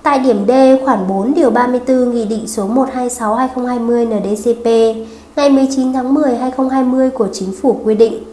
Tại 0.04 0.20
điểm 0.20 0.46
D 0.48 0.52
khoản 0.86 1.08
4 1.08 1.34
điều 1.34 1.50
34 1.50 2.12
Nghị 2.12 2.26
định 2.26 2.48
số 2.48 2.68
126/2020 2.68 4.06
NDCP 4.06 4.66
ngày 5.36 5.50
19 5.50 5.94
tháng 5.94 6.14
10 6.14 6.36
2020 6.36 7.10
của 7.10 7.28
Chính 7.34 7.52
phủ 7.62 7.80
quy 7.84 7.96
định 7.96 8.24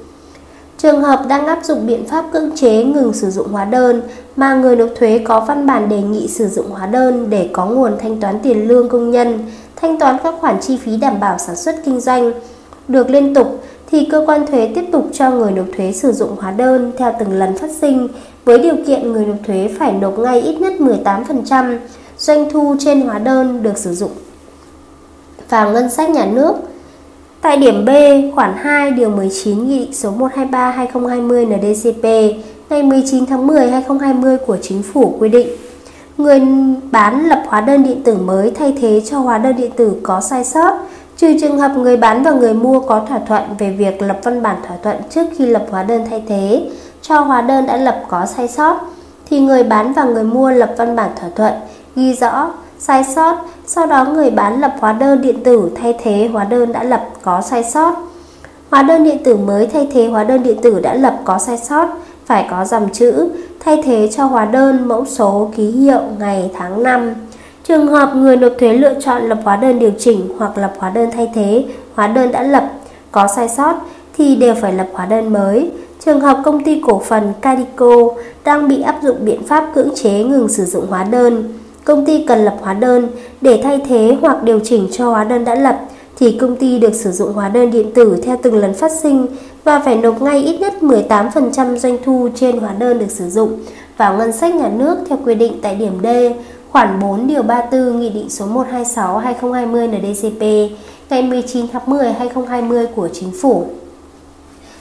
Trường 0.79 1.03
hợp 1.03 1.25
đang 1.29 1.47
áp 1.47 1.65
dụng 1.65 1.87
biện 1.87 2.05
pháp 2.07 2.25
cưỡng 2.33 2.57
chế 2.57 2.85
ngừng 2.85 3.13
sử 3.13 3.31
dụng 3.31 3.49
hóa 3.49 3.65
đơn 3.65 4.03
mà 4.37 4.55
người 4.55 4.77
nộp 4.77 4.89
thuế 4.99 5.19
có 5.25 5.41
văn 5.41 5.67
bản 5.67 5.89
đề 5.89 6.03
nghị 6.03 6.29
sử 6.29 6.49
dụng 6.49 6.71
hóa 6.71 6.87
đơn 6.87 7.31
để 7.31 7.51
có 7.53 7.67
nguồn 7.67 7.99
thanh 7.99 8.21
toán 8.21 8.39
tiền 8.43 8.69
lương 8.69 8.89
công 8.89 9.11
nhân 9.11 9.39
thanh 9.77 9.99
toán 9.99 10.17
các 10.25 10.35
khoản 10.41 10.61
chi 10.61 10.77
phí 10.77 10.97
đảm 10.97 11.21
bảo 11.21 11.39
sản 11.39 11.57
xuất 11.57 11.77
kinh 11.85 12.01
doanh 12.01 12.33
được 12.89 13.11
liên 13.11 13.35
tục 13.35 13.61
thì 13.91 14.09
cơ 14.11 14.25
quan 14.27 14.47
thuế 14.47 14.71
tiếp 14.75 14.85
tục 14.93 15.09
cho 15.13 15.31
người 15.31 15.53
nộp 15.53 15.67
thuế 15.77 15.93
sử 15.93 16.13
dụng 16.13 16.37
hóa 16.39 16.51
đơn 16.51 16.93
theo 16.99 17.13
từng 17.21 17.33
lần 17.33 17.59
phát 17.59 17.71
sinh 17.81 18.09
với 18.45 18.59
điều 18.59 18.75
kiện 18.87 19.13
người 19.13 19.27
nộp 19.27 19.37
thuế 19.47 19.71
phải 19.79 19.93
nộp 19.93 20.19
ngay 20.19 20.41
ít 20.41 20.61
nhất 20.61 20.73
18% 20.79 21.79
doanh 22.19 22.51
thu 22.51 22.77
trên 22.79 23.01
hóa 23.01 23.19
đơn 23.19 23.63
được 23.63 23.79
sử 23.79 23.95
dụng 23.95 24.11
vào 25.49 25.73
ngân 25.73 25.91
sách 25.91 26.11
nhà 26.11 26.27
nước. 26.27 26.55
Tại 27.41 27.57
điểm 27.57 27.85
B, 27.85 27.89
khoản 28.35 28.55
2 28.57 28.91
điều 28.91 29.11
19 29.11 29.69
Nghị 29.69 29.79
định 29.79 29.95
số 29.95 30.11
123/2020 30.11 31.47
NDCP 31.47 32.05
ngày 32.71 32.83
19 32.83 33.27
tháng 33.27 33.47
10 33.47 33.71
2020 33.71 34.37
của 34.47 34.57
Chính 34.63 34.83
phủ 34.83 35.17
quy 35.19 35.29
định 35.29 35.49
người 36.17 36.41
bán 36.91 37.29
lập 37.29 37.43
hóa 37.47 37.61
đơn 37.61 37.85
điện 37.85 38.03
tử 38.03 38.17
mới 38.17 38.51
thay 38.51 38.75
thế 38.81 39.03
cho 39.11 39.19
hóa 39.19 39.39
đơn 39.39 39.57
điện 39.57 39.71
tử 39.77 39.97
có 40.03 40.21
sai 40.21 40.45
sót 40.45 40.73
trừ 41.21 41.35
trường 41.41 41.59
hợp 41.59 41.73
người 41.77 41.97
bán 41.97 42.23
và 42.23 42.31
người 42.31 42.55
mua 42.55 42.81
có 42.81 43.03
thỏa 43.09 43.19
thuận 43.19 43.43
về 43.59 43.71
việc 43.71 44.03
lập 44.03 44.19
văn 44.23 44.43
bản 44.43 44.57
thỏa 44.69 44.77
thuận 44.83 44.97
trước 45.11 45.27
khi 45.37 45.47
lập 45.47 45.67
hóa 45.71 45.83
đơn 45.83 46.05
thay 46.11 46.23
thế, 46.29 46.71
cho 47.03 47.21
hóa 47.21 47.41
đơn 47.41 47.67
đã 47.67 47.77
lập 47.77 48.05
có 48.09 48.27
sai 48.27 48.49
sót, 48.49 48.81
thì 49.31 49.41
người 49.41 49.63
bán 49.63 49.93
và 49.93 50.05
người 50.05 50.25
mua 50.25 50.51
lập 50.51 50.75
văn 50.77 50.97
bản 50.97 51.11
thỏa 51.21 51.29
thuận 51.37 51.53
ghi 51.97 52.15
rõ 52.15 52.51
sai 52.79 53.05
sót, 53.05 53.37
sau 53.67 53.87
đó 53.87 54.05
người 54.05 54.31
bán 54.31 54.61
lập 54.61 54.75
hóa 54.81 54.93
đơn 54.93 55.23
điện 55.23 55.43
tử 55.45 55.71
thay 55.81 55.95
thế 56.03 56.29
hóa 56.33 56.45
đơn 56.45 56.73
đã 56.73 56.83
lập 56.83 57.09
có 57.23 57.41
sai 57.41 57.65
sót. 57.65 57.95
Hóa 58.71 58.83
đơn 58.83 59.05
điện 59.05 59.25
tử 59.25 59.37
mới 59.37 59.67
thay 59.67 59.89
thế 59.93 60.07
hóa 60.07 60.25
đơn 60.25 60.43
điện 60.43 60.59
tử 60.63 60.81
đã 60.81 60.95
lập 60.95 61.21
có 61.25 61.39
sai 61.39 61.59
sót 61.59 61.89
phải 62.27 62.47
có 62.51 62.65
dòng 62.65 62.89
chữ 62.93 63.29
thay 63.61 63.83
thế 63.85 64.09
cho 64.17 64.25
hóa 64.25 64.45
đơn 64.45 64.89
mẫu 64.89 65.05
số, 65.05 65.51
ký 65.57 65.71
hiệu, 65.71 66.01
ngày, 66.19 66.51
tháng, 66.55 66.83
năm. 66.83 67.15
Trường 67.71 67.87
hợp 67.87 68.17
người 68.17 68.37
nộp 68.37 68.53
thuế 68.59 68.73
lựa 68.73 68.95
chọn 69.01 69.29
lập 69.29 69.39
hóa 69.45 69.57
đơn 69.57 69.79
điều 69.79 69.91
chỉnh 69.99 70.29
hoặc 70.39 70.59
lập 70.59 70.73
hóa 70.79 70.91
đơn 70.91 71.11
thay 71.11 71.31
thế, 71.35 71.65
hóa 71.95 72.07
đơn 72.07 72.33
đã 72.33 72.43
lập 72.43 72.71
có 73.13 73.29
sai 73.37 73.49
sót 73.49 73.75
thì 74.19 74.37
đều 74.37 74.55
phải 74.55 74.73
lập 74.73 74.87
hóa 74.93 75.07
đơn 75.07 75.33
mới. 75.33 75.71
Trường 76.05 76.21
hợp 76.21 76.41
công 76.45 76.65
ty 76.65 76.83
cổ 76.87 77.03
phần 77.05 77.33
Cadico 77.41 78.09
đang 78.45 78.69
bị 78.69 78.83
áp 78.83 78.99
dụng 79.03 79.17
biện 79.21 79.43
pháp 79.43 79.71
cưỡng 79.75 79.89
chế 79.95 80.25
ngừng 80.25 80.49
sử 80.49 80.65
dụng 80.65 80.87
hóa 80.87 81.05
đơn, 81.05 81.53
công 81.85 82.07
ty 82.07 82.25
cần 82.27 82.45
lập 82.45 82.57
hóa 82.61 82.75
đơn 82.75 83.09
để 83.41 83.61
thay 83.63 83.81
thế 83.89 84.17
hoặc 84.21 84.43
điều 84.43 84.61
chỉnh 84.65 84.89
cho 84.93 85.11
hóa 85.11 85.25
đơn 85.25 85.45
đã 85.45 85.55
lập 85.55 85.81
thì 86.19 86.39
công 86.41 86.57
ty 86.57 86.79
được 86.79 86.95
sử 86.95 87.13
dụng 87.13 87.33
hóa 87.33 87.49
đơn 87.49 87.71
điện 87.71 87.91
tử 87.95 88.21
theo 88.25 88.37
từng 88.43 88.57
lần 88.57 88.75
phát 88.75 88.93
sinh 88.93 89.27
và 89.65 89.81
phải 89.85 89.97
nộp 89.97 90.23
ngay 90.23 90.43
ít 90.43 90.61
nhất 90.61 90.75
18% 90.81 91.77
doanh 91.77 91.97
thu 92.05 92.29
trên 92.35 92.59
hóa 92.59 92.73
đơn 92.79 92.99
được 92.99 93.11
sử 93.11 93.29
dụng 93.29 93.59
vào 93.97 94.17
ngân 94.17 94.33
sách 94.33 94.55
nhà 94.55 94.69
nước 94.69 94.99
theo 95.09 95.19
quy 95.25 95.35
định 95.35 95.53
tại 95.63 95.75
điểm 95.75 95.93
D 96.03 96.07
khoản 96.73 97.01
4 97.01 97.27
điều 97.27 97.43
34 97.43 98.01
Nghị 98.01 98.11
định 98.11 98.31
số 98.31 98.47
126/2020 98.47 99.87
NDCP 99.87 100.73
ngày 101.11 101.23
19 101.23 101.67
tháng 101.73 101.83
10 101.87 102.13
2020 102.13 102.87
của 102.87 103.09
Chính 103.13 103.33
phủ. 103.43 103.67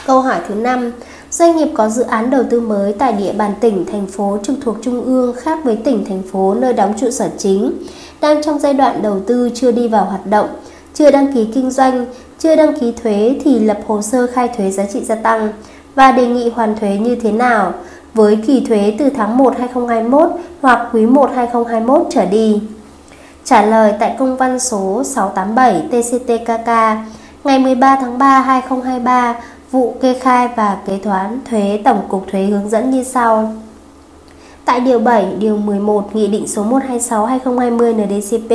Câu 0.06 0.22
hỏi 0.22 0.40
thứ 0.48 0.56
5. 0.56 0.92
Doanh 1.32 1.58
nghiệp 1.58 1.68
có 1.74 1.90
dự 1.90 2.04
án 2.04 2.30
đầu 2.30 2.44
tư 2.50 2.62
mới 2.62 2.94
tại 2.94 3.14
địa 3.14 3.34
bàn 3.34 3.54
tỉnh, 3.60 3.86
thành 3.92 4.08
phố 4.08 4.38
trực 4.44 4.56
thuộc 4.62 4.76
trung 4.82 5.04
ương 5.04 5.36
khác 5.38 5.60
với 5.64 5.76
tỉnh, 5.76 6.06
thành 6.06 6.22
phố 6.32 6.54
nơi 6.54 6.74
đóng 6.74 6.94
trụ 7.00 7.12
sở 7.12 7.30
chính, 7.38 7.74
đang 8.22 8.44
trong 8.44 8.60
giai 8.60 8.74
đoạn 8.74 9.02
đầu 9.02 9.20
tư 9.28 9.50
chưa 9.56 9.72
đi 9.72 9.88
vào 9.88 10.06
hoạt 10.06 10.26
động, 10.26 10.50
chưa 10.94 11.12
đăng 11.12 11.34
ký 11.34 11.48
kinh 11.54 11.72
doanh, 11.72 12.06
chưa 12.40 12.56
đăng 12.56 12.80
ký 12.80 12.94
thuế 13.04 13.40
thì 13.44 13.60
lập 13.60 13.80
hồ 13.88 14.02
sơ 14.02 14.28
khai 14.28 14.48
thuế 14.58 14.72
giá 14.72 14.86
trị 14.94 15.04
gia 15.04 15.16
tăng 15.16 15.50
và 15.96 16.12
đề 16.12 16.28
nghị 16.28 16.50
hoàn 16.50 16.76
thuế 16.80 16.98
như 16.98 17.16
thế 17.16 17.32
nào 17.32 17.74
với 18.14 18.38
kỳ 18.48 18.66
thuế 18.68 18.96
từ 19.00 19.10
tháng 19.10 19.38
1 19.38 19.54
2021 19.58 20.30
hoặc 20.62 20.90
quý 20.94 21.06
1 21.06 21.30
2021 21.36 22.08
trở 22.10 22.26
đi. 22.26 22.62
Trả 23.44 23.66
lời 23.66 23.94
tại 24.00 24.16
công 24.20 24.38
văn 24.38 24.60
số 24.60 25.04
687 25.04 25.82
TCTKK 25.90 26.68
ngày 27.44 27.60
13 27.60 27.98
tháng 28.02 28.18
3 28.18 28.42
2023 28.42 29.36
vụ 29.72 29.96
kê 30.02 30.14
khai 30.14 30.50
và 30.56 30.78
kế 30.86 30.98
toán 30.98 31.40
thuế 31.50 31.82
Tổng 31.84 32.02
cục 32.10 32.26
Thuế 32.32 32.44
hướng 32.46 32.70
dẫn 32.70 32.92
như 32.92 33.04
sau. 33.04 33.54
Tại 34.66 34.80
Điều 34.80 35.00
7, 35.00 35.26
Điều 35.40 35.58
11 35.58 36.16
Nghị 36.16 36.28
định 36.28 36.48
số 36.48 36.66
126-2020 36.66 37.94
NDCP 37.94 38.52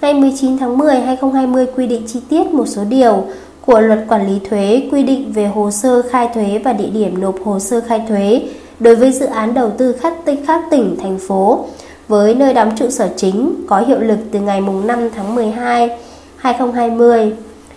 ngày 0.00 0.14
19 0.14 0.58
tháng 0.58 0.78
10 0.78 1.00
2020 1.00 1.66
quy 1.76 1.86
định 1.86 2.02
chi 2.06 2.20
tiết 2.28 2.46
một 2.46 2.66
số 2.66 2.84
điều 2.84 3.24
của 3.66 3.80
Luật 3.80 4.04
Quản 4.08 4.26
lý 4.26 4.38
Thuế 4.50 4.88
quy 4.92 5.02
định 5.02 5.32
về 5.32 5.46
hồ 5.46 5.70
sơ 5.70 6.02
khai 6.10 6.28
thuế 6.34 6.60
và 6.64 6.72
địa 6.72 6.90
điểm 6.90 7.20
nộp 7.20 7.34
hồ 7.44 7.58
sơ 7.58 7.80
khai 7.80 8.04
thuế 8.08 8.42
đối 8.82 8.96
với 8.96 9.12
dự 9.12 9.26
án 9.26 9.54
đầu 9.54 9.70
tư 9.78 9.92
khác 9.92 10.14
tỉnh, 10.24 10.46
khác 10.46 10.60
tỉnh, 10.70 10.96
thành 11.02 11.18
phố 11.18 11.64
với 12.08 12.34
nơi 12.34 12.54
đóng 12.54 12.76
trụ 12.76 12.90
sở 12.90 13.08
chính 13.16 13.54
có 13.68 13.80
hiệu 13.80 14.00
lực 14.00 14.18
từ 14.32 14.40
ngày 14.40 14.60
5 14.60 15.08
tháng 15.16 15.34
12 15.34 15.98
2020. 16.36 17.32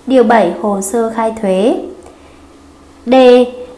Điều 0.07 0.23
7 0.23 0.53
hồ 0.61 0.81
sơ 0.81 1.09
khai 1.15 1.33
thuế. 1.41 1.77
D. 3.05 3.13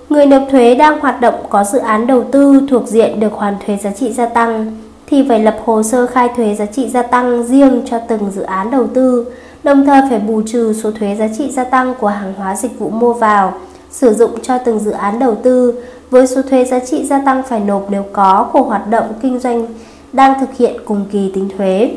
Người 0.09 0.25
nộp 0.25 0.43
thuế 0.51 0.75
đang 0.75 0.99
hoạt 0.99 1.21
động 1.21 1.35
có 1.49 1.63
dự 1.63 1.79
án 1.79 2.07
đầu 2.07 2.23
tư 2.31 2.61
thuộc 2.69 2.87
diện 2.87 3.19
được 3.19 3.33
hoàn 3.33 3.55
thuế 3.65 3.77
giá 3.77 3.91
trị 3.91 4.13
gia 4.13 4.25
tăng 4.25 4.77
thì 5.07 5.25
phải 5.29 5.39
lập 5.39 5.57
hồ 5.65 5.83
sơ 5.83 6.05
khai 6.05 6.29
thuế 6.35 6.55
giá 6.55 6.65
trị 6.65 6.89
gia 6.89 7.01
tăng 7.01 7.43
riêng 7.43 7.81
cho 7.89 7.99
từng 8.07 8.31
dự 8.35 8.41
án 8.41 8.71
đầu 8.71 8.87
tư, 8.87 9.25
đồng 9.63 9.85
thời 9.85 10.01
phải 10.09 10.19
bù 10.19 10.41
trừ 10.41 10.73
số 10.83 10.91
thuế 10.91 11.15
giá 11.15 11.27
trị 11.37 11.51
gia 11.51 11.63
tăng 11.63 11.93
của 11.99 12.07
hàng 12.07 12.33
hóa 12.37 12.55
dịch 12.55 12.79
vụ 12.79 12.89
mua 12.89 13.13
vào, 13.13 13.53
sử 13.91 14.13
dụng 14.13 14.31
cho 14.41 14.57
từng 14.57 14.79
dự 14.79 14.91
án 14.91 15.19
đầu 15.19 15.35
tư 15.35 15.83
với 16.09 16.27
số 16.27 16.41
thuế 16.41 16.65
giá 16.65 16.79
trị 16.79 17.05
gia 17.05 17.19
tăng 17.19 17.43
phải 17.43 17.59
nộp 17.59 17.87
nếu 17.89 18.03
có 18.13 18.49
của 18.53 18.61
hoạt 18.61 18.89
động 18.89 19.13
kinh 19.21 19.39
doanh 19.39 19.65
đang 20.13 20.39
thực 20.39 20.57
hiện 20.57 20.75
cùng 20.85 21.05
kỳ 21.11 21.31
tính 21.33 21.49
thuế. 21.57 21.91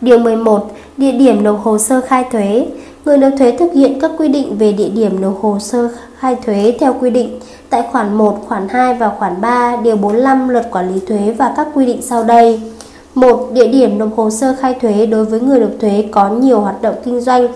Điều 0.00 0.18
11. 0.18 0.70
Địa 0.96 1.12
điểm 1.12 1.44
nộp 1.44 1.60
hồ 1.62 1.78
sơ 1.78 2.00
khai 2.00 2.24
thuế. 2.32 2.66
Người 3.04 3.18
nộp 3.18 3.32
thuế 3.38 3.56
thực 3.56 3.72
hiện 3.72 4.00
các 4.00 4.10
quy 4.18 4.28
định 4.28 4.58
về 4.58 4.72
địa 4.72 4.88
điểm 4.88 5.20
nộp 5.20 5.42
hồ 5.42 5.58
sơ 5.58 5.88
khai 6.18 6.36
thuế 6.46 6.76
theo 6.80 6.94
quy 7.00 7.10
định 7.10 7.40
tại 7.70 7.82
khoản 7.92 8.14
1, 8.14 8.38
khoản 8.48 8.68
2 8.68 8.94
và 8.94 9.08
khoản 9.18 9.40
3, 9.40 9.76
điều 9.76 9.96
45 9.96 10.48
Luật 10.48 10.70
Quản 10.70 10.94
lý 10.94 11.00
thuế 11.06 11.34
và 11.38 11.52
các 11.56 11.68
quy 11.74 11.86
định 11.86 12.02
sau 12.02 12.24
đây. 12.24 12.60
1. 13.14 13.50
Địa 13.52 13.66
điểm 13.66 13.98
nộp 13.98 14.16
hồ 14.16 14.30
sơ 14.30 14.56
khai 14.60 14.74
thuế 14.74 15.06
đối 15.06 15.24
với 15.24 15.40
người 15.40 15.60
nộp 15.60 15.70
thuế 15.80 16.04
có 16.10 16.28
nhiều 16.28 16.60
hoạt 16.60 16.82
động 16.82 16.94
kinh 17.04 17.20
doanh 17.20 17.48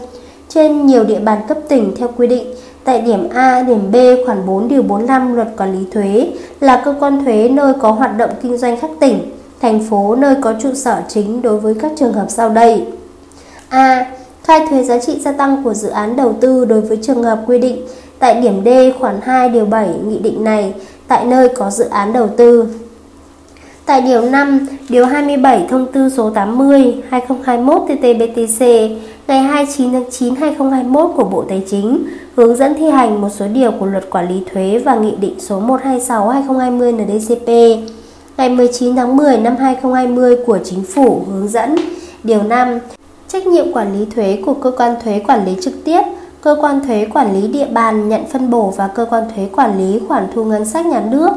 trên 0.48 0.86
nhiều 0.86 1.04
địa 1.04 1.20
bàn 1.20 1.38
cấp 1.48 1.58
tỉnh 1.68 1.94
theo 1.96 2.08
quy 2.16 2.26
định 2.26 2.54
tại 2.86 3.00
điểm 3.00 3.28
A, 3.34 3.62
điểm 3.62 3.92
B 3.92 3.96
khoản 4.26 4.46
4 4.46 4.68
điều 4.68 4.82
45 4.82 5.34
Luật 5.34 5.48
Quản 5.56 5.78
lý 5.78 5.84
thuế 5.92 6.28
là 6.60 6.82
cơ 6.84 6.94
quan 7.00 7.24
thuế 7.24 7.48
nơi 7.48 7.72
có 7.80 7.90
hoạt 7.90 8.16
động 8.16 8.30
kinh 8.42 8.56
doanh 8.56 8.80
khác 8.80 8.90
tỉnh, 9.00 9.18
thành 9.60 9.84
phố 9.90 10.14
nơi 10.14 10.34
có 10.40 10.54
trụ 10.62 10.74
sở 10.74 11.02
chính 11.08 11.42
đối 11.42 11.60
với 11.60 11.74
các 11.74 11.92
trường 11.96 12.12
hợp 12.12 12.26
sau 12.28 12.50
đây. 12.50 12.84
A. 13.68 14.06
Khai 14.44 14.66
thuế 14.70 14.82
giá 14.82 14.98
trị 14.98 15.18
gia 15.20 15.32
tăng 15.32 15.64
của 15.64 15.74
dự 15.74 15.88
án 15.88 16.16
đầu 16.16 16.32
tư 16.40 16.64
đối 16.64 16.80
với 16.80 16.98
trường 17.02 17.22
hợp 17.22 17.38
quy 17.46 17.58
định 17.58 17.82
tại 18.18 18.40
điểm 18.40 18.64
D 18.64 18.68
khoản 19.00 19.20
2 19.22 19.48
điều 19.48 19.64
7 19.64 19.88
nghị 20.06 20.18
định 20.18 20.44
này 20.44 20.74
tại 21.08 21.24
nơi 21.24 21.48
có 21.48 21.70
dự 21.70 21.84
án 21.84 22.12
đầu 22.12 22.28
tư. 22.36 22.66
Tại 23.86 24.00
điều 24.00 24.22
5, 24.22 24.66
điều 24.88 25.06
27 25.06 25.66
thông 25.70 25.92
tư 25.92 26.10
số 26.16 26.30
80 26.30 26.94
2021 27.10 27.82
TT-BTC 27.88 28.90
ngày 29.26 29.42
29 29.42 29.92
tháng 29.92 30.10
9 30.10 30.34
2021 30.34 31.10
của 31.16 31.24
Bộ 31.24 31.44
Tài 31.48 31.62
chính 31.70 32.06
hướng 32.36 32.56
dẫn 32.56 32.74
thi 32.74 32.90
hành 32.90 33.20
một 33.20 33.28
số 33.28 33.46
điều 33.48 33.70
của 33.70 33.86
Luật 33.86 34.10
Quản 34.10 34.28
lý 34.28 34.42
thuế 34.52 34.78
và 34.84 34.94
Nghị 34.94 35.14
định 35.20 35.40
số 35.40 35.60
126 35.60 36.28
2020 36.28 36.92
NDCP 36.92 37.48
ngày 38.36 38.48
19 38.48 38.96
tháng 38.96 39.16
10 39.16 39.38
năm 39.38 39.56
2020 39.56 40.36
của 40.46 40.58
Chính 40.64 40.82
phủ 40.82 41.22
hướng 41.30 41.48
dẫn 41.48 41.76
điều 42.24 42.42
5 42.42 42.78
trách 43.28 43.46
nhiệm 43.46 43.72
quản 43.72 43.98
lý 43.98 44.04
thuế 44.14 44.42
của 44.46 44.54
cơ 44.54 44.70
quan 44.70 44.94
thuế 45.04 45.22
quản 45.26 45.46
lý 45.46 45.52
trực 45.60 45.84
tiếp 45.84 46.02
cơ 46.40 46.56
quan 46.60 46.80
thuế 46.86 47.06
quản 47.14 47.40
lý 47.40 47.48
địa 47.48 47.66
bàn 47.66 48.08
nhận 48.08 48.26
phân 48.32 48.50
bổ 48.50 48.72
và 48.76 48.88
cơ 48.88 49.06
quan 49.10 49.24
thuế 49.34 49.48
quản 49.52 49.78
lý 49.78 50.00
khoản 50.08 50.26
thu 50.34 50.44
ngân 50.44 50.64
sách 50.64 50.86
nhà 50.86 51.02
nước 51.10 51.30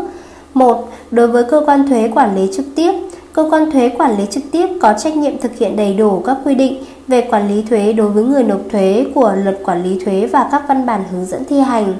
1. 0.54 0.90
Đối 1.12 1.28
với 1.28 1.44
cơ 1.44 1.64
quan 1.66 1.88
thuế 1.88 2.12
quản 2.16 2.36
lý 2.36 2.50
trực 2.54 2.66
tiếp, 2.76 2.94
cơ 3.34 3.48
quan 3.52 3.72
thuế 3.72 3.90
quản 3.90 4.18
lý 4.18 4.24
trực 4.30 4.44
tiếp 4.52 4.68
có 4.82 4.94
trách 4.94 5.18
nhiệm 5.18 5.38
thực 5.38 5.58
hiện 5.58 5.76
đầy 5.76 5.94
đủ 5.94 6.20
các 6.26 6.38
quy 6.46 6.56
định 6.56 6.84
về 7.08 7.22
quản 7.22 7.48
lý 7.48 7.62
thuế 7.70 7.94
đối 7.94 8.10
với 8.10 8.24
người 8.24 8.44
nộp 8.44 8.60
thuế 8.72 9.06
của 9.16 9.34
Luật 9.44 9.60
Quản 9.64 9.84
lý 9.84 10.06
thuế 10.06 10.28
và 10.32 10.50
các 10.52 10.64
văn 10.68 10.86
bản 10.86 11.04
hướng 11.12 11.26
dẫn 11.26 11.46
thi 11.46 11.60
hành, 11.60 11.94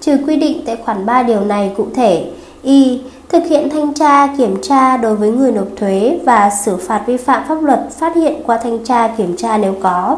trừ 0.00 0.16
quy 0.26 0.36
định 0.36 0.62
tại 0.66 0.76
khoản 0.84 1.06
3 1.06 1.22
điều 1.22 1.40
này 1.40 1.72
cụ 1.76 1.86
thể. 1.94 2.30
Y. 2.62 3.00
Thực 3.28 3.42
hiện 3.46 3.70
thanh 3.70 3.94
tra, 3.94 4.26
kiểm 4.26 4.56
tra 4.62 4.96
đối 4.96 5.16
với 5.16 5.30
người 5.30 5.52
nộp 5.52 5.66
thuế 5.76 6.18
và 6.24 6.50
xử 6.64 6.76
phạt 6.76 7.02
vi 7.06 7.16
phạm 7.16 7.42
pháp 7.48 7.62
luật 7.62 7.80
phát 7.90 8.16
hiện 8.16 8.34
qua 8.46 8.58
thanh 8.58 8.84
tra, 8.84 9.08
kiểm 9.08 9.36
tra 9.36 9.58
nếu 9.58 9.74
có. 9.82 10.16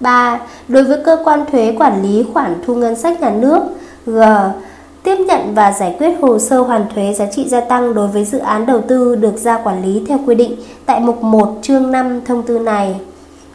3. 0.00 0.40
Đối 0.68 0.84
với 0.84 0.98
cơ 1.04 1.18
quan 1.24 1.44
thuế 1.52 1.74
quản 1.78 2.02
lý 2.02 2.24
khoản 2.32 2.54
thu 2.66 2.74
ngân 2.74 2.96
sách 2.96 3.20
nhà 3.20 3.30
nước 3.30 3.62
G 4.06 4.20
tiếp 5.06 5.16
nhận 5.20 5.54
và 5.54 5.72
giải 5.72 5.94
quyết 5.98 6.10
hồ 6.20 6.38
sơ 6.38 6.60
hoàn 6.60 6.84
thuế 6.94 7.12
giá 7.12 7.26
trị 7.26 7.48
gia 7.48 7.60
tăng 7.60 7.94
đối 7.94 8.08
với 8.08 8.24
dự 8.24 8.38
án 8.38 8.66
đầu 8.66 8.80
tư 8.80 9.16
được 9.16 9.36
ra 9.36 9.58
quản 9.58 9.82
lý 9.82 10.02
theo 10.08 10.18
quy 10.26 10.34
định 10.34 10.56
tại 10.86 11.00
mục 11.00 11.22
1 11.22 11.58
chương 11.62 11.92
5 11.92 12.20
thông 12.26 12.42
tư 12.42 12.58
này. 12.58 12.94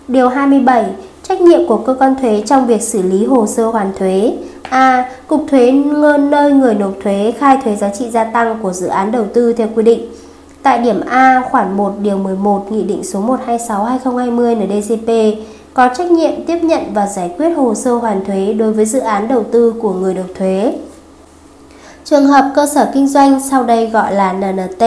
Điều 0.08 0.29
27. 0.29 0.86
Trách 1.24 1.41
nhiệm 1.41 1.67
của 1.67 1.77
cơ 1.77 1.96
quan 2.00 2.15
thuế 2.22 2.43
trong 2.46 2.67
việc 2.67 2.81
xử 2.81 3.01
lý 3.01 3.25
hồ 3.25 3.48
sơ 3.48 3.65
hoàn 3.65 3.91
thuế. 4.00 4.38
A. 4.62 5.10
Cục 5.27 5.46
thuế 5.50 5.72
nơi 6.20 6.51
người 6.53 6.75
nộp 6.75 6.91
thuế 7.03 7.34
khai 7.39 7.58
thuế 7.63 7.75
giá 7.75 7.89
trị 7.89 8.10
gia 8.10 8.24
tăng 8.24 8.60
của 8.62 8.74
dự 8.74 8.88
án 8.88 9.12
đầu 9.12 9.25
tư 9.34 9.53
theo 9.53 9.67
quy 9.75 9.84
định. 9.84 10.01
Tại 10.63 10.79
điểm 10.79 11.01
A, 11.10 11.41
khoản 11.51 11.77
1 11.77 11.93
điều 12.01 12.17
11 12.17 12.72
Nghị 12.72 12.84
định 12.84 13.03
số 13.03 13.22
126/2020 13.22 14.55
NDCP 14.55 15.38
có 15.74 15.89
trách 15.98 16.12
nhiệm 16.12 16.46
tiếp 16.48 16.58
nhận 16.63 16.81
và 16.93 17.08
giải 17.08 17.31
quyết 17.38 17.50
hồ 17.50 17.75
sơ 17.75 17.96
hoàn 17.96 18.25
thuế 18.25 18.53
đối 18.53 18.74
với 18.74 18.86
dự 18.86 19.00
án 19.00 19.27
đầu 19.27 19.43
tư 19.51 19.74
của 19.81 19.93
người 19.93 20.13
nộp 20.13 20.27
thuế. 20.38 20.74
Trường 22.05 22.27
hợp 22.27 22.51
cơ 22.55 22.65
sở 22.65 22.89
kinh 22.93 23.08
doanh 23.08 23.41
sau 23.50 23.63
đây 23.63 23.88
gọi 23.88 24.13
là 24.13 24.34
NNT 24.34 24.84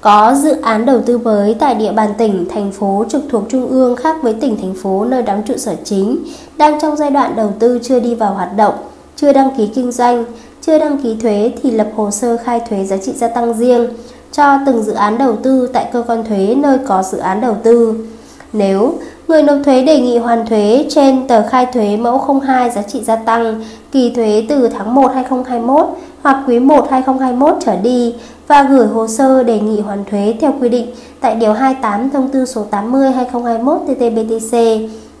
có 0.00 0.34
dự 0.34 0.60
án 0.62 0.86
đầu 0.86 1.00
tư 1.06 1.18
mới 1.18 1.54
tại 1.54 1.74
địa 1.74 1.92
bàn 1.92 2.14
tỉnh, 2.18 2.46
thành 2.50 2.72
phố 2.72 3.04
trực 3.08 3.22
thuộc 3.30 3.42
trung 3.48 3.68
ương 3.68 3.96
khác 3.96 4.16
với 4.22 4.34
tỉnh, 4.34 4.56
thành 4.56 4.74
phố 4.82 5.04
nơi 5.04 5.22
đóng 5.22 5.42
trụ 5.46 5.56
sở 5.56 5.74
chính, 5.84 6.18
đang 6.56 6.80
trong 6.80 6.96
giai 6.96 7.10
đoạn 7.10 7.36
đầu 7.36 7.52
tư 7.58 7.78
chưa 7.82 8.00
đi 8.00 8.14
vào 8.14 8.34
hoạt 8.34 8.56
động, 8.56 8.74
chưa 9.16 9.32
đăng 9.32 9.56
ký 9.56 9.66
kinh 9.66 9.92
doanh, 9.92 10.24
chưa 10.60 10.78
đăng 10.78 11.02
ký 11.02 11.16
thuế 11.22 11.52
thì 11.62 11.70
lập 11.70 11.88
hồ 11.96 12.10
sơ 12.10 12.36
khai 12.36 12.60
thuế 12.68 12.84
giá 12.84 12.96
trị 12.96 13.12
gia 13.12 13.28
tăng 13.28 13.54
riêng 13.54 13.88
cho 14.32 14.58
từng 14.66 14.82
dự 14.82 14.92
án 14.92 15.18
đầu 15.18 15.36
tư 15.36 15.70
tại 15.72 15.90
cơ 15.92 16.04
quan 16.06 16.24
thuế 16.24 16.54
nơi 16.54 16.78
có 16.86 17.02
dự 17.02 17.18
án 17.18 17.40
đầu 17.40 17.56
tư. 17.62 18.06
Nếu 18.52 18.94
người 19.28 19.42
nộp 19.42 19.58
thuế 19.64 19.82
đề 19.82 20.00
nghị 20.00 20.18
hoàn 20.18 20.46
thuế 20.46 20.86
trên 20.90 21.26
tờ 21.28 21.48
khai 21.48 21.66
thuế 21.66 21.96
mẫu 21.96 22.40
02 22.42 22.70
giá 22.70 22.82
trị 22.82 23.00
gia 23.04 23.16
tăng, 23.16 23.64
kỳ 23.92 24.10
thuế 24.10 24.46
từ 24.48 24.68
tháng 24.68 24.94
1 24.94 25.12
2021 25.14 25.86
hoặc 26.22 26.42
quý 26.46 26.58
1 26.58 26.90
2021 26.90 27.56
trở 27.64 27.76
đi 27.76 28.14
và 28.46 28.62
gửi 28.62 28.86
hồ 28.86 29.06
sơ 29.08 29.42
đề 29.42 29.60
nghị 29.60 29.80
hoàn 29.80 30.04
thuế 30.04 30.34
theo 30.40 30.54
quy 30.60 30.68
định 30.68 30.86
tại 31.20 31.34
Điều 31.34 31.52
28 31.52 32.10
Thông 32.10 32.28
tư 32.28 32.44
số 32.44 32.66
80-2021 32.70 33.78
TTBTC 33.78 34.56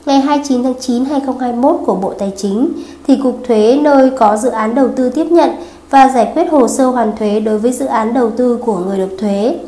ngày 0.06 0.20
29 0.20 0.62
tháng 0.62 0.74
9 0.80 1.04
2021 1.04 1.76
của 1.86 1.94
Bộ 1.94 2.12
Tài 2.18 2.32
chính 2.36 2.68
thì 3.06 3.16
Cục 3.22 3.38
Thuế 3.48 3.78
nơi 3.82 4.10
có 4.10 4.36
dự 4.36 4.48
án 4.48 4.74
đầu 4.74 4.88
tư 4.96 5.10
tiếp 5.10 5.26
nhận 5.30 5.50
và 5.90 6.08
giải 6.08 6.32
quyết 6.34 6.44
hồ 6.50 6.68
sơ 6.68 6.86
hoàn 6.86 7.16
thuế 7.16 7.40
đối 7.40 7.58
với 7.58 7.72
dự 7.72 7.86
án 7.86 8.14
đầu 8.14 8.30
tư 8.30 8.58
của 8.64 8.76
người 8.76 8.98
nộp 8.98 9.10
thuế. 9.18 9.58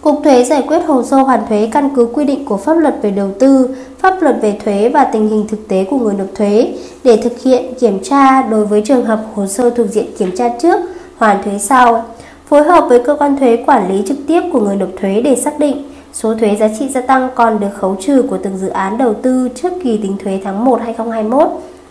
Cục 0.00 0.20
Thuế 0.24 0.44
giải 0.44 0.64
quyết 0.68 0.78
hồ 0.86 1.02
sơ 1.02 1.16
hoàn 1.16 1.46
thuế 1.48 1.68
căn 1.72 1.90
cứ 1.96 2.08
quy 2.14 2.24
định 2.24 2.44
của 2.44 2.56
pháp 2.56 2.74
luật 2.74 2.94
về 3.02 3.10
đầu 3.10 3.30
tư, 3.38 3.76
pháp 3.98 4.22
luật 4.22 4.36
về 4.42 4.58
thuế 4.64 4.88
và 4.88 5.04
tình 5.04 5.28
hình 5.28 5.46
thực 5.48 5.68
tế 5.68 5.84
của 5.90 5.98
người 5.98 6.14
nộp 6.14 6.26
thuế 6.34 6.74
để 7.04 7.16
thực 7.22 7.40
hiện 7.42 7.74
kiểm 7.80 7.98
tra 8.02 8.42
đối 8.42 8.66
với 8.66 8.82
trường 8.86 9.04
hợp 9.04 9.20
hồ 9.34 9.46
sơ 9.46 9.70
thuộc 9.70 9.86
diện 9.90 10.06
kiểm 10.18 10.36
tra 10.36 10.48
trước, 10.62 10.80
hoàn 11.16 11.42
thuế 11.42 11.58
sau. 11.58 12.04
Phối 12.48 12.62
hợp 12.62 12.84
với 12.88 13.02
cơ 13.04 13.16
quan 13.18 13.36
thuế 13.36 13.64
quản 13.66 13.88
lý 13.92 14.02
trực 14.08 14.16
tiếp 14.26 14.42
của 14.52 14.60
người 14.60 14.76
nộp 14.76 14.88
thuế 15.00 15.20
để 15.22 15.36
xác 15.36 15.58
định 15.58 15.82
số 16.12 16.34
thuế 16.34 16.56
giá 16.56 16.68
trị 16.78 16.88
gia 16.88 17.00
tăng 17.00 17.28
còn 17.34 17.60
được 17.60 17.68
khấu 17.74 17.96
trừ 18.00 18.22
của 18.30 18.38
từng 18.38 18.58
dự 18.58 18.68
án 18.68 18.98
đầu 18.98 19.14
tư 19.14 19.48
trước 19.54 19.72
kỳ 19.82 19.98
tính 19.98 20.16
thuế 20.24 20.40
tháng 20.44 20.64
1 20.64 20.80
2021 20.82 21.48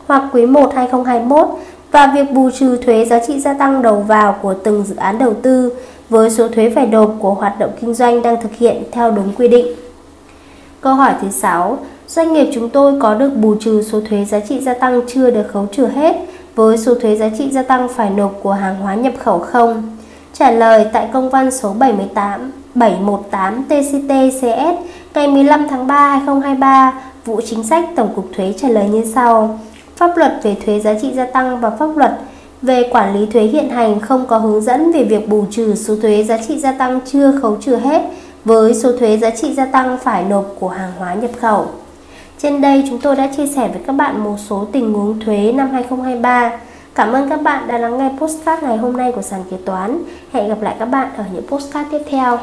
hoặc 0.08 0.24
quý 0.34 0.46
1 0.46 0.74
2021 0.76 1.48
và 1.92 2.12
việc 2.16 2.32
bù 2.32 2.50
trừ 2.60 2.78
thuế 2.78 3.06
giá 3.06 3.20
trị 3.28 3.40
gia 3.40 3.54
tăng 3.54 3.82
đầu 3.82 3.96
vào 4.08 4.36
của 4.42 4.54
từng 4.54 4.84
dự 4.84 4.96
án 4.96 5.18
đầu 5.18 5.34
tư 5.34 5.74
với 6.10 6.30
số 6.30 6.48
thuế 6.48 6.70
phải 6.76 6.88
nộp 6.88 7.16
của 7.20 7.34
hoạt 7.34 7.60
động 7.60 7.72
kinh 7.82 7.94
doanh 7.94 8.22
đang 8.22 8.42
thực 8.42 8.54
hiện 8.56 8.84
theo 8.92 9.12
đúng 9.12 9.32
quy 9.38 9.48
định. 9.48 9.68
Câu 10.82 10.94
hỏi 10.94 11.14
thứ 11.22 11.28
6. 11.32 11.78
Doanh 12.08 12.34
nghiệp 12.34 12.52
chúng 12.54 12.70
tôi 12.70 13.00
có 13.02 13.14
được 13.14 13.30
bù 13.30 13.56
trừ 13.60 13.84
số 13.84 14.02
thuế 14.10 14.26
giá 14.26 14.40
trị 14.40 14.60
gia 14.60 14.74
tăng 14.74 15.02
chưa 15.08 15.32
được 15.32 15.48
khấu 15.54 15.66
trừ 15.72 15.88
hết 15.88 16.16
với 16.56 16.78
số 16.78 16.96
thuế 16.96 17.16
giá 17.16 17.30
trị 17.38 17.50
gia 17.52 17.64
tăng 17.64 17.88
phải 17.88 18.10
nộp 18.10 18.32
của 18.44 18.52
hàng 18.52 18.76
hóa 18.76 18.96
nhập 18.96 19.14
khẩu 19.20 19.40
không? 19.40 19.98
Trả 20.34 20.52
lời 20.52 20.86
tại 20.94 21.10
công 21.14 21.30
văn 21.30 21.52
số 21.52 21.74
78 21.74 22.52
718 22.76 23.64
TCT-CS 23.70 24.76
ngày 25.14 25.28
15 25.28 25.68
tháng 25.68 25.88
3 25.88 26.10
2023, 26.10 27.02
vụ 27.26 27.42
chính 27.46 27.64
sách 27.64 27.86
Tổng 27.96 28.14
cục 28.16 28.30
Thuế 28.36 28.54
trả 28.58 28.68
lời 28.68 28.90
như 28.90 29.04
sau. 29.16 29.60
Pháp 29.96 30.18
luật 30.18 30.40
về 30.44 30.56
thuế 30.66 30.80
giá 30.80 30.94
trị 31.02 31.12
gia 31.14 31.26
tăng 31.26 31.60
và 31.62 31.70
pháp 31.70 31.98
luật 31.98 32.20
về 32.62 32.90
quản 32.92 33.20
lý 33.20 33.26
thuế 33.26 33.44
hiện 33.44 33.70
hành 33.70 34.00
không 34.00 34.26
có 34.26 34.38
hướng 34.38 34.62
dẫn 34.62 34.92
về 34.92 35.04
việc 35.04 35.30
bù 35.30 35.46
trừ 35.52 35.76
số 35.76 35.96
thuế 36.02 36.24
giá 36.24 36.38
trị 36.48 36.60
gia 36.60 36.72
tăng 36.72 37.00
chưa, 37.06 37.40
khấu 37.42 37.58
trừ 37.62 37.76
hết 37.76 38.02
với 38.46 38.74
số 38.74 38.98
thuế 38.98 39.18
giá 39.18 39.30
trị 39.30 39.54
gia 39.54 39.66
tăng 39.66 39.98
phải 40.04 40.24
nộp 40.24 40.46
của 40.60 40.70
hàng 40.70 40.92
hóa 40.98 41.14
nhập 41.14 41.32
khẩu. 41.40 41.66
Trên 42.38 42.62
đây 42.62 42.84
chúng 42.90 43.00
tôi 43.00 43.16
đã 43.16 43.28
chia 43.38 43.48
sẻ 43.48 43.68
với 43.68 43.82
các 43.88 43.94
bạn 43.94 44.24
một 44.24 44.36
số 44.50 44.68
tình 44.72 44.94
huống 44.94 45.20
thuế 45.20 45.52
năm 45.52 45.70
2023. 45.72 46.60
Cảm 46.96 47.14
ơn 47.14 47.30
các 47.30 47.42
bạn 47.42 47.68
đã 47.68 47.78
lắng 47.78 47.98
nghe 47.98 48.12
postcard 48.20 48.64
ngày 48.64 48.78
hôm 48.78 48.98
nay 48.98 49.12
của 49.12 49.22
sàn 49.22 49.44
kế 49.52 49.58
toán. 49.66 50.04
Hẹn 50.32 50.50
gặp 50.50 50.62
lại 50.62 50.76
các 50.80 50.86
bạn 50.86 51.08
ở 51.18 51.24
những 51.34 51.48
postcard 51.48 51.92
tiếp 51.92 52.02
theo. 52.10 52.40